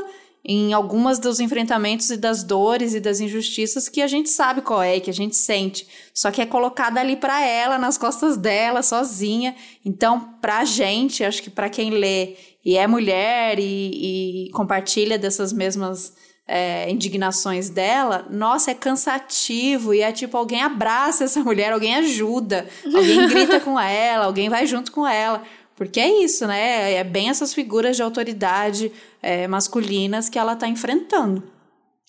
[0.51, 4.81] em algumas dos enfrentamentos e das dores e das injustiças que a gente sabe qual
[4.81, 5.87] é, que a gente sente.
[6.11, 9.55] Só que é colocada ali para ela, nas costas dela, sozinha.
[9.85, 12.35] Então, pra gente, acho que para quem lê
[12.65, 16.15] e é mulher e, e compartilha dessas mesmas
[16.47, 22.67] é, indignações dela, nossa, é cansativo e é tipo, alguém abraça essa mulher, alguém ajuda,
[22.85, 25.43] alguém grita com ela, alguém vai junto com ela.
[25.79, 26.91] Porque é isso, né?
[26.91, 31.41] É bem essas figuras de autoridade é, masculinas que ela está enfrentando.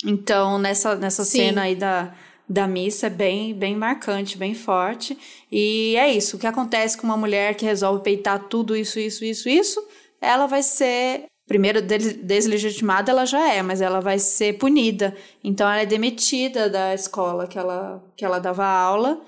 [0.04, 2.12] Então, nessa, nessa cena aí da,
[2.48, 5.16] da missa é bem, bem marcante, bem forte.
[5.52, 6.36] E é isso.
[6.36, 9.86] O que acontece com uma mulher que resolve peitar tudo isso, isso, isso, isso,
[10.20, 11.26] ela vai ser.
[11.46, 15.16] Primeiro, deslegitimada ela já é, mas ela vai ser punida.
[15.44, 19.20] Então, ela é demitida da escola que ela, que ela dava aula.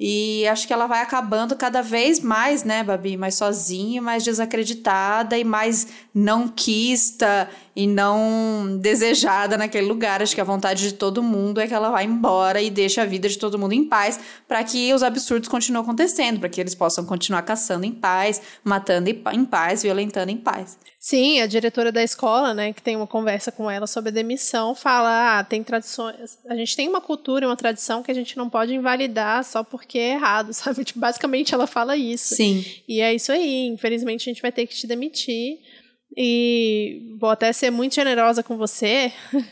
[0.00, 3.16] E acho que ela vai acabando cada vez mais, né, Babi?
[3.16, 7.48] Mais sozinha, mais desacreditada e mais não quista
[7.78, 10.20] e não desejada naquele lugar.
[10.20, 13.04] Acho que a vontade de todo mundo é que ela vá embora e deixe a
[13.04, 14.18] vida de todo mundo em paz
[14.48, 19.08] para que os absurdos continuem acontecendo, para que eles possam continuar caçando em paz, matando
[19.08, 20.76] em paz, violentando em paz.
[20.98, 24.74] Sim, a diretora da escola, né, que tem uma conversa com ela sobre a demissão,
[24.74, 26.36] fala: ah, tem tradições.
[26.48, 30.00] A gente tem uma cultura, uma tradição que a gente não pode invalidar só porque
[30.00, 30.84] é errado, sabe?
[30.84, 32.34] Tipo, basicamente ela fala isso.
[32.34, 32.64] Sim.
[32.88, 33.66] E é isso aí.
[33.68, 35.60] Infelizmente a gente vai ter que te demitir.
[36.16, 39.12] E vou até ser muito generosa com você.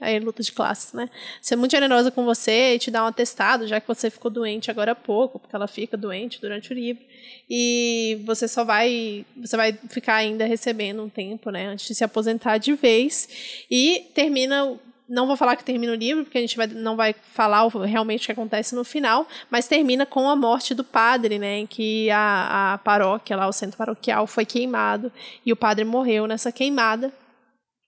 [0.00, 1.10] aí, luta de classes, né?
[1.42, 4.70] Ser muito generosa com você e te dar um atestado, já que você ficou doente
[4.70, 7.04] agora há pouco, porque ela fica doente durante o livro
[7.50, 12.04] e você só vai você vai ficar ainda recebendo um tempo, né, antes de se
[12.04, 14.78] aposentar de vez e termina
[15.08, 18.22] não vou falar que termina o livro, porque a gente vai, não vai falar realmente
[18.22, 22.10] o que acontece no final, mas termina com a morte do padre, né, em que
[22.10, 25.10] a, a paróquia, lá o centro paroquial, foi queimado
[25.46, 27.12] e o padre morreu nessa queimada.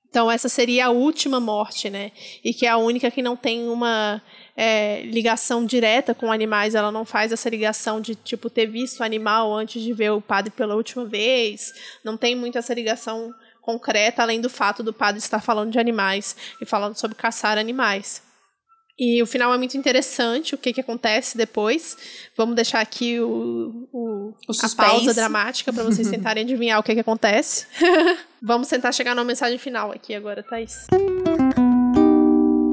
[0.09, 2.11] Então essa seria a última morte, né,
[2.43, 4.23] e que é a única que não tem uma
[4.57, 9.05] é, ligação direta com animais, ela não faz essa ligação de tipo ter visto o
[9.05, 14.23] animal antes de ver o padre pela última vez, não tem muito essa ligação concreta,
[14.23, 18.23] além do fato do padre estar falando de animais e falando sobre caçar animais.
[18.99, 21.97] E o final é muito interessante, o que, que acontece depois.
[22.37, 26.93] Vamos deixar aqui o, o, o a pausa dramática para vocês tentarem adivinhar o que,
[26.93, 27.67] que acontece.
[28.43, 30.87] Vamos tentar chegar numa mensagem final aqui agora, Thaís.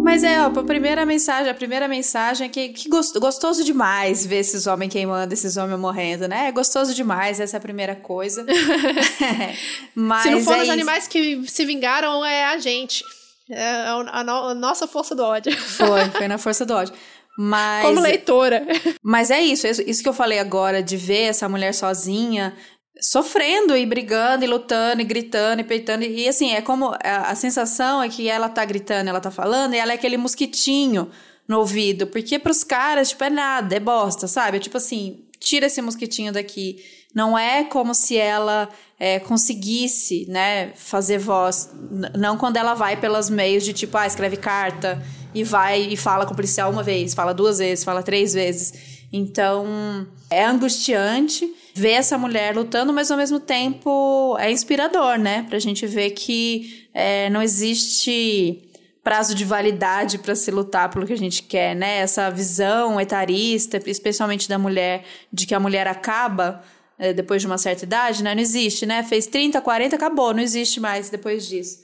[0.07, 4.37] Mas é, ó, a primeira mensagem, a primeira mensagem é que, que gostoso demais ver
[4.37, 6.47] esses homens queimando, esses homens morrendo, né?
[6.47, 8.45] É gostoso demais, essa é a primeira coisa.
[9.93, 10.71] Mas Se não for é os isso.
[10.71, 13.03] animais que se vingaram, é a gente.
[13.49, 15.51] É a, a, a nossa força do ódio.
[15.57, 16.93] Foi, foi na força do ódio.
[17.37, 18.65] Mas, Como leitora.
[19.03, 22.55] Mas é isso, isso que eu falei agora, de ver essa mulher sozinha,
[23.01, 26.03] sofrendo e brigando e lutando e gritando e peitando.
[26.03, 29.73] E assim, é como a, a sensação é que ela tá gritando, ela tá falando,
[29.73, 31.09] e ela é aquele mosquitinho
[31.47, 32.07] no ouvido.
[32.07, 34.57] Porque pros caras, tipo, é nada, é bosta, sabe?
[34.57, 36.83] É tipo assim, tira esse mosquitinho daqui.
[37.13, 38.69] Não é como se ela
[38.99, 41.69] é, conseguisse, né, fazer voz.
[42.15, 45.01] Não quando ela vai pelos meios de tipo, ah, escreve carta
[45.33, 48.97] e vai e fala com o policial uma vez, fala duas vezes, fala três vezes.
[49.11, 55.45] Então, é angustiante ver essa mulher lutando, mas ao mesmo tempo é inspirador, né?
[55.47, 58.63] Pra gente ver que é, não existe
[59.03, 61.99] prazo de validade para se lutar pelo que a gente quer, né?
[61.99, 66.63] Essa visão etarista, especialmente da mulher, de que a mulher acaba
[66.99, 68.33] é, depois de uma certa idade, né?
[68.33, 69.03] Não existe, né?
[69.03, 71.79] Fez 30, 40, acabou, não existe mais depois disso.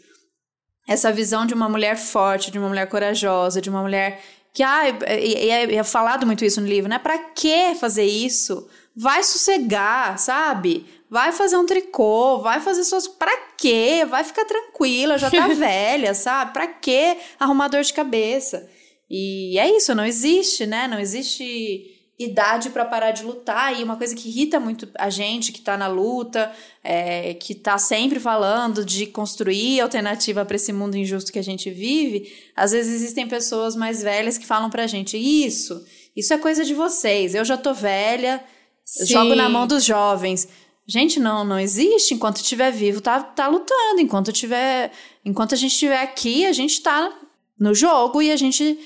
[0.87, 4.21] Essa visão de uma mulher forte, de uma mulher corajosa, de uma mulher
[4.53, 6.99] que, ah, e, é, é falado muito isso no livro, né?
[6.99, 8.67] Pra que fazer isso?
[8.95, 10.85] Vai sossegar, sabe?
[11.09, 13.07] Vai fazer um tricô, vai fazer suas.
[13.07, 14.05] Pra quê?
[14.07, 16.53] Vai ficar tranquila, já tá velha, sabe?
[16.53, 18.69] Pra quê arrumar dor de cabeça?
[19.09, 20.87] E é isso, não existe, né?
[20.87, 23.79] Não existe idade para parar de lutar.
[23.79, 26.51] E uma coisa que irrita muito a gente que tá na luta,
[26.83, 31.69] é, que tá sempre falando de construir alternativa para esse mundo injusto que a gente
[31.69, 35.85] vive, às vezes existem pessoas mais velhas que falam pra gente: Isso,
[36.15, 37.35] isso é coisa de vocês.
[37.35, 38.43] Eu já tô velha,
[39.07, 40.47] jogo na mão dos jovens.
[40.85, 42.13] Gente, não, não existe.
[42.13, 44.01] Enquanto estiver vivo, tá, tá lutando.
[44.01, 44.91] Enquanto tiver,
[45.23, 47.11] enquanto a gente estiver aqui, a gente tá
[47.57, 48.77] no jogo e a gente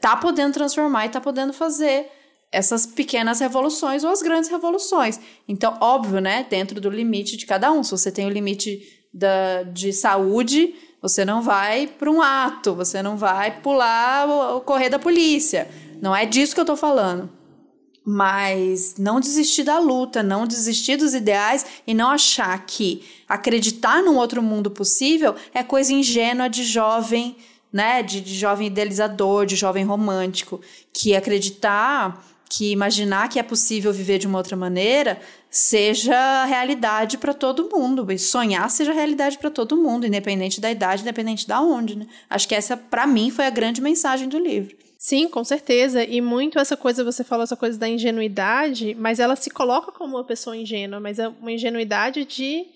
[0.00, 2.10] tá podendo transformar e tá podendo fazer
[2.52, 5.18] essas pequenas revoluções ou as grandes revoluções.
[5.48, 7.82] Então, óbvio, né, dentro do limite de cada um.
[7.82, 8.80] Se você tem o limite
[9.12, 14.60] da, de saúde, você não vai para um ato, você não vai pular o, o
[14.60, 15.68] correr da polícia.
[16.00, 17.30] Não é disso que eu estou falando.
[18.08, 24.16] Mas não desistir da luta, não desistir dos ideais e não achar que acreditar num
[24.16, 27.36] outro mundo possível é coisa ingênua de jovem,
[27.72, 28.04] né?
[28.04, 30.60] De, de jovem idealizador, de jovem romântico.
[30.92, 37.34] Que acreditar que imaginar que é possível viver de uma outra maneira seja realidade para
[37.34, 38.12] todo mundo.
[38.12, 42.06] E sonhar seja realidade para todo mundo, independente da idade, independente da onde, né?
[42.30, 44.85] Acho que essa, para mim, foi a grande mensagem do livro.
[45.06, 46.02] Sim, com certeza.
[46.02, 50.16] E muito essa coisa, você falou essa coisa da ingenuidade, mas ela se coloca como
[50.16, 52.66] uma pessoa ingênua, mas é uma ingenuidade de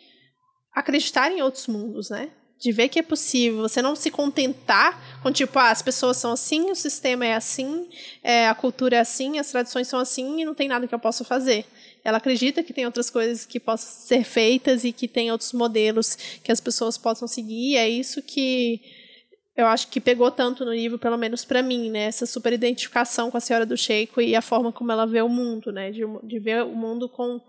[0.72, 2.30] acreditar em outros mundos, né?
[2.56, 6.32] de ver que é possível, você não se contentar com tipo, ah, as pessoas são
[6.32, 7.88] assim, o sistema é assim,
[8.22, 10.98] é, a cultura é assim, as tradições são assim e não tem nada que eu
[10.98, 11.64] possa fazer.
[12.04, 16.16] Ela acredita que tem outras coisas que possam ser feitas e que tem outros modelos
[16.44, 17.72] que as pessoas possam seguir.
[17.72, 18.99] E é isso que
[19.60, 22.04] eu acho que pegou tanto no livro, pelo menos para mim, né?
[22.04, 25.28] Essa super identificação com a senhora do Sheiko e a forma como ela vê o
[25.28, 25.90] mundo, né?
[25.90, 27.40] De, de ver o mundo com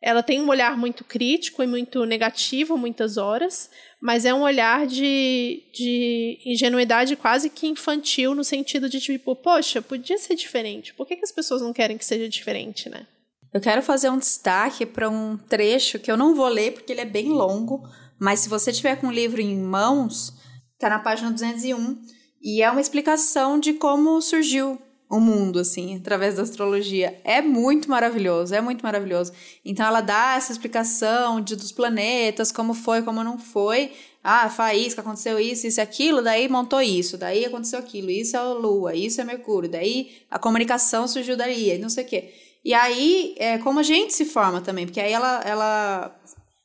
[0.00, 3.68] ela tem um olhar muito crítico e muito negativo muitas horas,
[4.00, 9.82] mas é um olhar de, de ingenuidade quase que infantil, no sentido de tipo, poxa,
[9.82, 10.94] podia ser diferente.
[10.94, 13.06] Por que, que as pessoas não querem que seja diferente, né?
[13.52, 17.00] Eu quero fazer um destaque para um trecho que eu não vou ler porque ele
[17.00, 17.82] é bem longo,
[18.20, 20.32] mas se você tiver com o livro em mãos,
[20.78, 21.98] está na página 201
[22.40, 27.20] e é uma explicação de como surgiu o mundo, assim, através da astrologia.
[27.24, 29.32] É muito maravilhoso, é muito maravilhoso.
[29.64, 33.90] Então ela dá essa explicação de, dos planetas, como foi, como não foi.
[34.22, 38.38] Ah, faísca, aconteceu isso, isso e aquilo, daí montou isso, daí aconteceu aquilo, isso é
[38.38, 42.34] a Lua, isso é Mercúrio, daí a comunicação surgiu daí, não sei o quê.
[42.64, 46.20] E aí, é como a gente se forma também, porque aí ela, ela.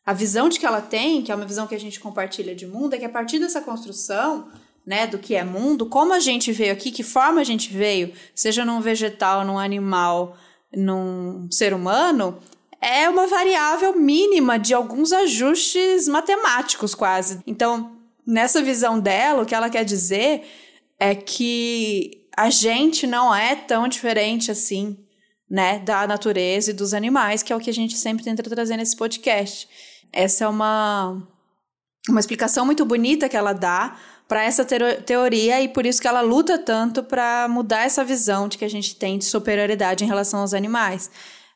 [0.06, 2.68] A visão de que ela tem, que é uma visão que a gente compartilha de
[2.68, 4.50] mundo, é que a partir dessa construção
[4.86, 8.14] né, do que é mundo, como a gente veio aqui, que forma a gente veio,
[8.36, 10.36] seja num vegetal, num animal,
[10.76, 12.38] num ser humano,
[12.82, 17.40] é uma variável mínima de alguns ajustes matemáticos quase.
[17.48, 17.96] Então,
[18.28, 20.44] nessa visão dela, o que ela quer dizer
[21.00, 24.98] é que a gente não é tão diferente assim,
[25.50, 28.76] né, da natureza e dos animais, que é o que a gente sempre tenta trazer
[28.76, 29.68] nesse podcast.
[30.14, 31.22] Essa é uma
[32.10, 33.96] uma explicação muito bonita que ela dá
[34.28, 38.58] para essa teoria e por isso que ela luta tanto para mudar essa visão de
[38.58, 41.10] que a gente tem de superioridade em relação aos animais.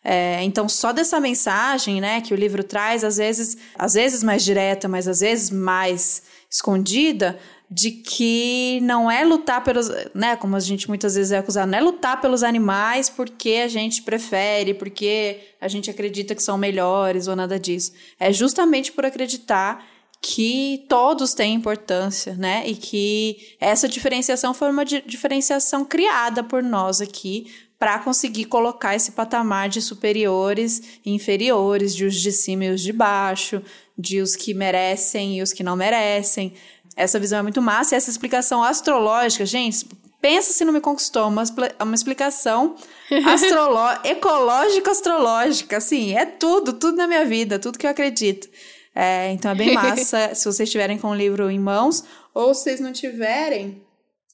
[0.04, 4.44] É, então, só dessa mensagem, né, que o livro traz, às vezes, às vezes mais
[4.44, 7.38] direta, mas às vezes mais escondida,
[7.70, 11.78] de que não é lutar pelos, né, como a gente muitas vezes é acusado, não
[11.78, 17.28] é lutar pelos animais porque a gente prefere, porque a gente acredita que são melhores
[17.28, 17.92] ou nada disso.
[18.18, 19.86] É justamente por acreditar
[20.22, 22.64] que todos têm importância, né?
[22.68, 27.48] E que essa diferenciação foi uma diferenciação criada por nós aqui
[27.78, 32.82] para conseguir colocar esse patamar de superiores e inferiores, de os de cima e os
[32.82, 33.62] de baixo,
[33.96, 36.54] de os que merecem e os que não merecem.
[36.98, 39.88] Essa visão é muito massa e essa explicação astrológica, gente,
[40.20, 41.44] pensa se não me conquistou, uma,
[41.80, 42.76] uma explicação
[44.04, 48.50] ecológica astrológica, assim, é tudo, tudo na minha vida, tudo que eu acredito.
[48.96, 52.64] É, então é bem massa se vocês estiverem com o livro em mãos, ou se
[52.64, 53.80] vocês não tiverem,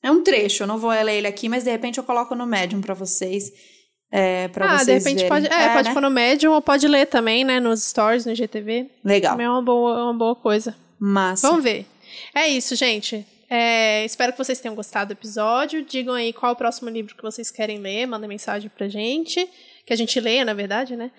[0.02, 2.46] é um trecho, eu não vou ler ele aqui, mas de repente eu coloco no
[2.46, 3.52] Medium para vocês.
[4.10, 5.30] É, pra ah, vocês de repente verem.
[5.30, 5.94] pode, é, é, pode né?
[5.94, 8.90] pôr no Medium ou pode ler também, né, nos stories, no GTV.
[9.04, 9.34] Legal.
[9.34, 10.76] Também é uma boa, uma boa coisa.
[10.98, 11.48] Massa.
[11.48, 11.86] Vamos ver.
[12.34, 13.26] É isso, gente.
[13.50, 15.84] É, espero que vocês tenham gostado do episódio.
[15.84, 19.48] Digam aí qual o próximo livro que vocês querem ler, mandem mensagem pra gente.
[19.86, 21.12] Que a gente leia, na verdade, né?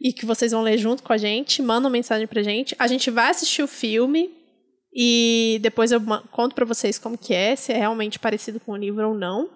[0.00, 1.62] E que vocês vão ler junto com a gente.
[1.62, 2.74] Mandam mensagem pra gente.
[2.78, 4.30] A gente vai assistir o filme.
[4.94, 6.00] E depois eu
[6.30, 9.50] conto pra vocês como que é, se é realmente parecido com o livro ou não.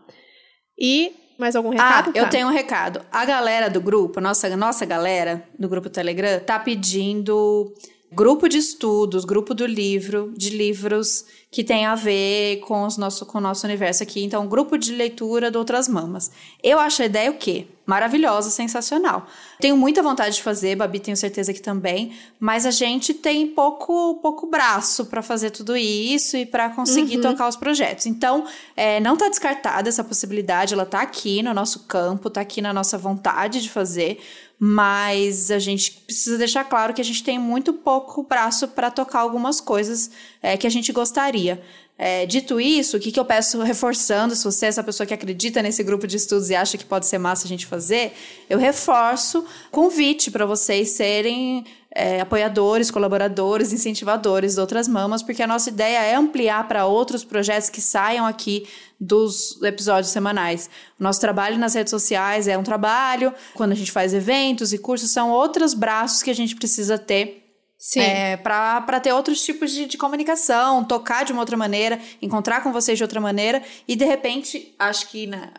[0.76, 2.10] E mais algum recado?
[2.14, 3.00] Ah, eu tenho um recado.
[3.12, 7.72] A galera do grupo, nossa, nossa galera do grupo Telegram, tá pedindo
[8.10, 13.24] grupo de estudos, grupo do livro, de livros que tem a ver com, os nosso,
[13.24, 14.22] com o nosso universo aqui.
[14.22, 16.30] Então, grupo de leitura de outras mamas.
[16.62, 17.66] Eu acho a ideia o quê?
[17.86, 19.26] Maravilhosa, sensacional.
[19.58, 24.16] Tenho muita vontade de fazer, Babi tenho certeza que também, mas a gente tem pouco,
[24.16, 27.22] pouco braço para fazer tudo isso e para conseguir uhum.
[27.22, 28.04] tocar os projetos.
[28.04, 28.44] Então,
[28.76, 32.74] é, não está descartada essa possibilidade, ela está aqui no nosso campo, está aqui na
[32.74, 34.20] nossa vontade de fazer
[34.58, 39.20] mas a gente precisa deixar claro que a gente tem muito pouco braço para tocar
[39.20, 40.10] algumas coisas
[40.42, 41.62] é, que a gente gostaria.
[42.00, 45.12] É, dito isso, o que, que eu peço reforçando, se você é essa pessoa que
[45.12, 48.12] acredita nesse grupo de estudos e acha que pode ser massa a gente fazer,
[48.48, 51.64] eu reforço convite para vocês serem
[51.98, 57.24] é, apoiadores, colaboradores, incentivadores de outras mamas, porque a nossa ideia é ampliar para outros
[57.24, 58.68] projetos que saiam aqui
[59.00, 60.70] dos episódios semanais.
[60.98, 64.78] O nosso trabalho nas redes sociais é um trabalho, quando a gente faz eventos e
[64.78, 67.44] cursos, são outros braços que a gente precisa ter
[67.76, 68.00] Sim.
[68.00, 72.72] É, para ter outros tipos de, de, comunicação, tocar de uma outra maneira, encontrar com
[72.72, 73.62] vocês de outra maneira.
[73.86, 75.50] E de repente, acho que né,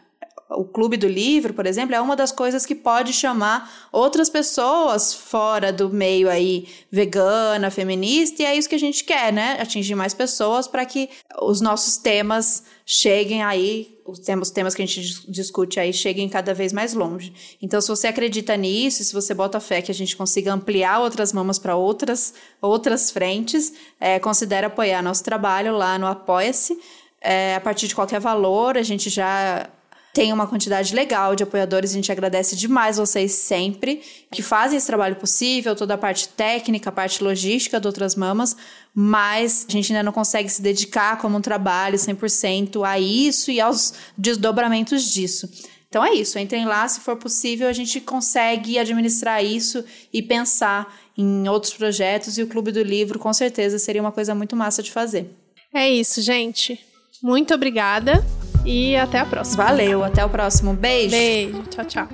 [0.49, 5.13] o Clube do Livro, por exemplo, é uma das coisas que pode chamar outras pessoas
[5.13, 9.57] fora do meio aí vegana, feminista, e é isso que a gente quer, né?
[9.61, 11.07] Atingir mais pessoas para que
[11.39, 16.51] os nossos temas cheguem aí, os temas, temas que a gente discute aí cheguem cada
[16.51, 17.31] vez mais longe.
[17.61, 21.31] Então, se você acredita nisso, se você bota fé que a gente consiga ampliar outras
[21.31, 26.75] mamas para outras, outras frentes, é, considere apoiar nosso trabalho lá no Apoia-se.
[27.21, 29.69] É, a partir de qualquer valor, a gente já
[30.13, 34.01] tem uma quantidade legal de apoiadores, a gente agradece demais vocês sempre,
[34.31, 38.55] que fazem esse trabalho possível, toda a parte técnica, a parte logística de Outras Mamas,
[38.93, 43.61] mas a gente ainda não consegue se dedicar como um trabalho 100% a isso e
[43.61, 45.49] aos desdobramentos disso.
[45.87, 49.83] Então é isso, entrem lá, se for possível, a gente consegue administrar isso
[50.13, 54.35] e pensar em outros projetos e o Clube do Livro com certeza seria uma coisa
[54.35, 55.29] muito massa de fazer.
[55.73, 56.79] É isso, gente.
[57.21, 58.23] Muito obrigada.
[58.69, 59.63] E até a próxima.
[59.63, 60.73] Valeu, até o próximo.
[60.73, 61.09] Beijo.
[61.09, 62.07] Beijo, tchau, tchau.